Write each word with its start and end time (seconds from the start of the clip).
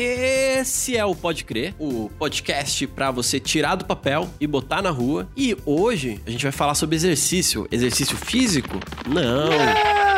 Esse 0.00 0.96
é 0.96 1.04
o 1.04 1.12
Pode 1.12 1.42
Crer, 1.42 1.74
o 1.76 2.08
podcast 2.20 2.86
para 2.86 3.10
você 3.10 3.40
tirar 3.40 3.74
do 3.74 3.84
papel 3.84 4.30
e 4.40 4.46
botar 4.46 4.80
na 4.80 4.90
rua. 4.90 5.28
E 5.36 5.56
hoje 5.66 6.20
a 6.24 6.30
gente 6.30 6.44
vai 6.44 6.52
falar 6.52 6.76
sobre 6.76 6.94
exercício. 6.94 7.66
Exercício 7.68 8.16
físico? 8.16 8.78
Não. 9.08 9.48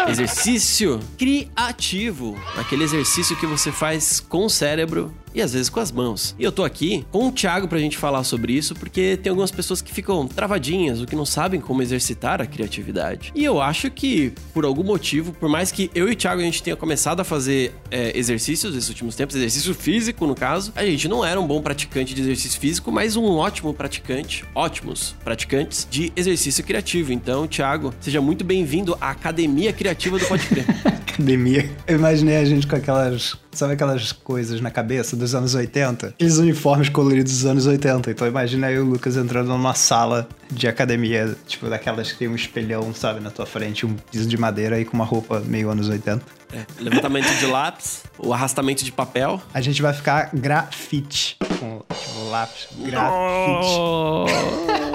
Exercício 0.07 1.01
criativo. 1.17 2.39
Aquele 2.59 2.85
exercício 2.85 3.35
que 3.37 3.47
você 3.47 3.73
faz 3.73 4.21
com 4.21 4.45
o 4.45 4.51
cérebro 4.51 5.15
e 5.35 5.43
às 5.43 5.53
vezes 5.53 5.69
com 5.69 5.81
as 5.81 5.93
mãos. 5.93 6.35
E 6.39 6.45
eu 6.45 6.53
tô 6.53 6.65
aqui 6.65 7.05
com 7.11 7.29
o 7.29 7.33
Thiago 7.33 7.69
pra 7.69 7.79
gente 7.79 7.97
falar 7.97 8.25
sobre 8.25 8.53
isso, 8.53 8.75
porque 8.75 9.17
tem 9.17 9.31
algumas 9.31 9.51
pessoas 9.51 9.81
que 9.81 9.93
ficam 9.93 10.27
travadinhas, 10.27 11.01
ou 11.01 11.07
que 11.07 11.17
não 11.17 11.27
sabem 11.27 11.61
como 11.61 11.83
exercitar 11.83 12.41
a 12.41 12.47
criatividade. 12.47 13.33
E 13.35 13.45
eu 13.45 13.61
acho 13.61 13.91
que, 13.91 14.33
por 14.53 14.65
algum 14.65 14.83
motivo, 14.83 15.33
por 15.33 15.49
mais 15.49 15.71
que 15.71 15.91
eu 15.95 16.09
e 16.09 16.13
o 16.13 16.17
Thiago 16.17 16.41
a 16.41 16.45
gente 16.45 16.63
tenha 16.63 16.77
começado 16.77 17.21
a 17.21 17.25
fazer 17.25 17.75
é, 17.91 18.17
exercícios 18.19 18.75
nesses 18.75 18.89
últimos 18.89 19.15
tempos, 19.15 19.37
exercício 19.37 19.75
físico 19.75 20.27
no 20.27 20.35
caso, 20.35 20.73
a 20.75 20.85
gente 20.85 21.09
não 21.09 21.25
era 21.25 21.41
um 21.41 21.47
bom 21.47 21.61
praticante 21.61 22.15
de 22.15 22.21
exercício 22.21 22.59
físico, 22.61 22.91
mas 22.91 23.17
um 23.17 23.25
ótimo 23.25 23.73
praticante, 23.73 24.45
ótimos 24.55 25.15
praticantes 25.25 25.87
de 25.91 26.13
exercício 26.17 26.65
criativo. 26.65 27.13
Então, 27.13 27.47
Thiago, 27.47 27.95
seja 28.01 28.21
muito 28.21 28.45
bem-vindo 28.45 28.97
à 29.01 29.11
Academia 29.11 29.73
Criativa 29.73 30.19
do 30.19 30.27
Podcast. 30.27 30.71
Academia. 31.21 31.71
Eu 31.87 31.97
imaginei 31.97 32.37
a 32.37 32.45
gente 32.45 32.67
com 32.67 32.77
aquelas 32.77 33.37
Sabe 33.53 33.73
aquelas 33.73 34.13
coisas 34.13 34.61
na 34.61 34.71
cabeça 34.71 35.17
dos 35.17 35.35
anos 35.35 35.55
80? 35.55 36.09
Aqueles 36.09 36.39
uniformes 36.39 36.89
coloridos 36.89 37.33
dos 37.33 37.47
anos 37.47 37.67
80. 37.67 38.13
Então 38.13 38.27
imagina 38.27 38.69
aí 38.69 38.79
o 38.79 38.85
Lucas 38.85 39.17
entrando 39.17 39.49
numa 39.49 39.75
sala 39.75 40.29
de 40.51 40.69
academia, 40.69 41.37
tipo 41.47 41.69
daquelas 41.69 42.13
que 42.13 42.19
tem 42.19 42.29
um 42.29 42.37
espelhão, 42.37 42.95
sabe, 42.95 43.21
na 43.21 43.31
tua 43.31 43.47
frente, 43.47 43.85
um 43.85 43.95
piso 44.11 44.29
de 44.29 44.37
madeira 44.37 44.77
aí 44.77 44.85
com 44.85 44.95
uma 44.95 45.05
roupa 45.05 45.41
meio 45.41 45.69
anos 45.69 45.89
80. 45.89 46.23
É, 46.53 46.65
levantamento 46.81 47.29
de 47.39 47.47
lápis, 47.47 48.05
o 48.19 48.33
arrastamento 48.33 48.85
de 48.85 48.93
papel. 48.93 49.41
A 49.53 49.61
gente 49.61 49.83
vai 49.83 49.93
ficar 49.93 50.31
grafite. 50.33 51.37
Com 51.59 51.83
tipo, 51.93 52.31
lápis. 52.31 52.69
Grafite. 52.79 53.79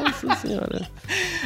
Nossa 0.03 0.47
senhora. 0.47 0.89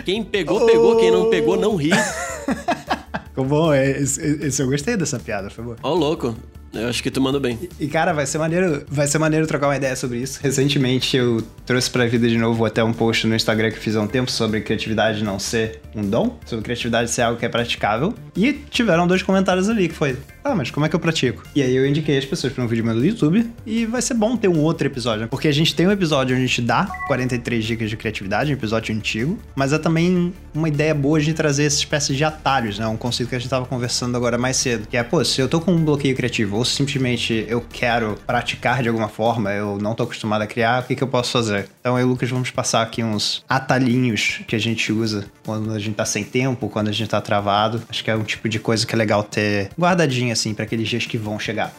Quem 0.06 0.24
pegou, 0.24 0.66
pegou. 0.66 0.98
Quem 0.98 1.12
não 1.12 1.30
pegou, 1.30 1.58
não 1.58 1.76
ri. 1.76 1.92
Ficou 3.30 3.46
bom, 3.46 3.74
esse, 3.74 4.22
esse, 4.46 4.62
eu 4.62 4.68
gostei 4.68 4.98
dessa 4.98 5.20
piada, 5.20 5.50
foi 5.50 5.64
bom. 5.64 5.76
Ó, 5.82 5.92
oh, 5.92 5.96
louco. 5.96 6.36
Eu 6.74 6.88
acho 6.88 7.02
que 7.02 7.10
tu 7.10 7.20
mandou 7.20 7.42
bem. 7.42 7.58
E, 7.80 7.88
cara, 7.88 8.14
vai 8.14 8.26
ser 8.26 8.38
maneiro, 8.38 8.84
vai 8.88 9.08
ser 9.08 9.18
maneiro 9.18 9.48
trocar 9.48 9.68
uma 9.68 9.76
ideia 9.76 9.96
sobre 9.96 10.20
isso. 10.20 10.40
Recentemente 10.42 11.18
eu 11.18 11.42
trouxe 11.66 11.90
pra 11.90 12.06
vida 12.06 12.28
de 12.28 12.38
novo 12.38 12.66
até 12.66 12.84
um 12.84 12.94
post 12.94 13.26
no 13.28 13.36
Instagram 13.36 13.72
que 13.72 13.80
fiz 13.80 13.96
há 13.96 14.02
um 14.02 14.08
tempo 14.08 14.30
sobre 14.30 14.62
criatividade 14.62 15.24
não 15.24 15.40
ser 15.40 15.82
um 15.96 16.08
dom, 16.08 16.38
sobre 16.46 16.64
criatividade 16.64 17.10
ser 17.10 17.24
algo 17.24 17.40
que 17.40 17.46
é 17.46 17.50
praticável. 17.50 18.14
E 18.36 18.54
tiveram 18.54 19.08
dois 19.08 19.24
comentários 19.24 19.70
ali 19.70 19.88
que 19.88 19.96
foi: 19.96 20.18
ah, 20.44 20.56
mas 20.56 20.72
como 20.72 20.86
é 20.86 20.90
que 20.90 20.96
eu 20.96 21.00
pratico? 21.00 21.44
E 21.56 21.62
aí 21.62 21.76
eu 21.76 21.86
indiquei 21.86 22.18
as 22.18 22.26
pessoas 22.26 22.54
para 22.54 22.64
um 22.64 22.68
vídeo 22.68 22.84
meu 22.86 22.96
do 22.96 23.06
YouTube 23.06 23.50
e 23.66 23.86
vai 23.86 24.02
ser 24.02 24.14
bom 24.14 24.38
ter 24.38 24.48
um 24.48 24.60
outro 24.60 24.88
episódio, 24.88 25.28
porque 25.28 25.48
a 25.48 25.52
gente 25.52 25.76
tem 25.76 25.88
um 25.88 25.92
episódio 25.92 26.36
onde 26.36 26.44
a 26.44 26.48
gente 26.48 26.62
dá 26.62 26.86
43 27.08 27.66
dicas 27.66 27.90
de 27.90 27.98
criatividade, 27.98 28.52
um 28.52 28.56
episódio 28.56 28.96
antigo, 28.96 29.38
mas 29.56 29.74
é 29.74 29.78
também 29.78 30.34
uma 30.54 30.68
ideia 30.68 30.94
boa 30.94 31.20
de 31.20 31.34
trazer 31.34 31.64
essa 31.64 31.78
espécie 31.78 32.16
de 32.16 32.24
atalhos, 32.24 32.80
né? 32.80 32.88
Um 32.88 32.98
conceito 32.98 33.30
que 33.30 33.36
a 33.36 33.40
gente 33.40 33.50
tava 33.50 33.66
conversando 33.66 34.16
agora 34.16 34.38
mais 34.38 34.58
cedo, 34.58 34.88
que 34.88 34.98
é, 34.98 35.04
pô, 35.04 35.24
se 35.24 35.42
eu 35.42 35.48
tô 35.48 35.60
com 35.60 35.72
um 35.72 35.84
bloqueio 35.84 36.16
criativo 36.16 36.59
ou 36.60 36.66
simplesmente 36.66 37.46
eu 37.48 37.62
quero 37.62 38.18
praticar 38.28 38.84
de 38.84 38.90
alguma 38.90 39.08
forma, 39.08 39.50
eu 39.54 39.78
não 39.78 39.96
tô 39.96 40.04
acostumado 40.04 40.42
a 40.42 40.48
criar, 40.48 40.84
o 40.84 40.86
que 40.86 40.94
que 40.94 41.02
eu 41.02 41.08
posso 41.08 41.32
fazer? 41.32 41.70
Então 41.80 41.98
eu 41.98 42.02
e 42.02 42.04
o 42.04 42.10
Lucas 42.10 42.30
vamos 42.30 42.52
passar 42.52 42.82
aqui 42.82 43.02
uns 43.02 43.46
atalhinhos 43.48 44.42
que 44.46 44.58
a 44.58 44.60
gente 44.60 44.92
usa 44.92 45.26
quando 45.46 45.72
a 45.72 45.80
gente 45.80 45.96
tá 45.96 46.04
sem 46.04 46.22
tempo, 46.22 46.68
quando 46.68 46.90
a 46.90 46.92
gente 46.92 47.10
tá 47.10 47.22
travado. 47.22 47.82
Acho 47.88 48.04
que 48.04 48.12
é 48.12 48.16
um 48.16 48.26
tipo 48.26 48.50
de 48.50 48.60
coisa 48.60 48.86
que 48.86 48.94
é 48.94 48.98
legal 48.98 49.24
ter 49.24 49.70
guardadinho 49.80 50.34
assim, 50.34 50.54
para 50.54 50.66
aqueles 50.66 50.90
dias 50.90 51.06
que 51.06 51.18
vão 51.18 51.40
chegar. 51.40 51.74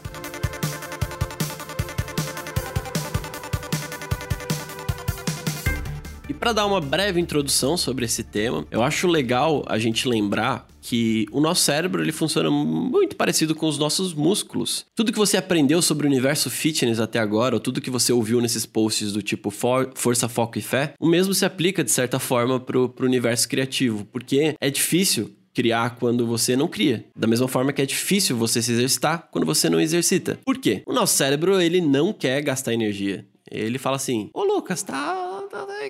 Para 6.40 6.54
dar 6.54 6.64
uma 6.64 6.80
breve 6.80 7.20
introdução 7.20 7.76
sobre 7.76 8.06
esse 8.06 8.24
tema, 8.24 8.64
eu 8.70 8.82
acho 8.82 9.06
legal 9.06 9.62
a 9.68 9.78
gente 9.78 10.08
lembrar 10.08 10.66
que 10.80 11.26
o 11.30 11.40
nosso 11.40 11.62
cérebro 11.62 12.02
ele 12.02 12.12
funciona 12.12 12.50
muito 12.50 13.16
parecido 13.16 13.54
com 13.54 13.66
os 13.66 13.78
nossos 13.78 14.14
músculos. 14.14 14.86
Tudo 14.94 15.12
que 15.12 15.18
você 15.18 15.36
aprendeu 15.36 15.82
sobre 15.82 16.06
o 16.06 16.10
universo 16.10 16.50
fitness 16.50 16.98
até 16.98 17.18
agora, 17.18 17.54
ou 17.54 17.60
tudo 17.60 17.80
que 17.80 17.90
você 17.90 18.12
ouviu 18.12 18.40
nesses 18.40 18.64
posts 18.66 19.12
do 19.12 19.22
tipo 19.22 19.50
for, 19.50 19.92
força, 19.94 20.28
foco 20.28 20.58
e 20.58 20.62
fé, 20.62 20.94
o 20.98 21.06
mesmo 21.06 21.34
se 21.34 21.44
aplica 21.44 21.84
de 21.84 21.90
certa 21.90 22.18
forma 22.18 22.58
pro, 22.58 22.88
pro 22.88 23.06
universo 23.06 23.48
criativo, 23.48 24.04
porque 24.10 24.54
é 24.60 24.70
difícil 24.70 25.34
criar 25.52 25.96
quando 25.96 26.26
você 26.26 26.56
não 26.56 26.68
cria. 26.68 27.04
Da 27.16 27.26
mesma 27.26 27.48
forma 27.48 27.72
que 27.72 27.82
é 27.82 27.86
difícil 27.86 28.36
você 28.36 28.62
se 28.62 28.72
exercitar 28.72 29.28
quando 29.30 29.44
você 29.44 29.68
não 29.68 29.80
exercita. 29.80 30.38
Por 30.44 30.58
quê? 30.58 30.82
O 30.86 30.92
nosso 30.92 31.16
cérebro, 31.16 31.60
ele 31.60 31.80
não 31.80 32.12
quer 32.12 32.40
gastar 32.42 32.72
energia. 32.72 33.26
Ele 33.50 33.78
fala 33.78 33.96
assim: 33.96 34.30
Ô 34.32 34.44
Lucas, 34.44 34.82
tá 34.82 35.29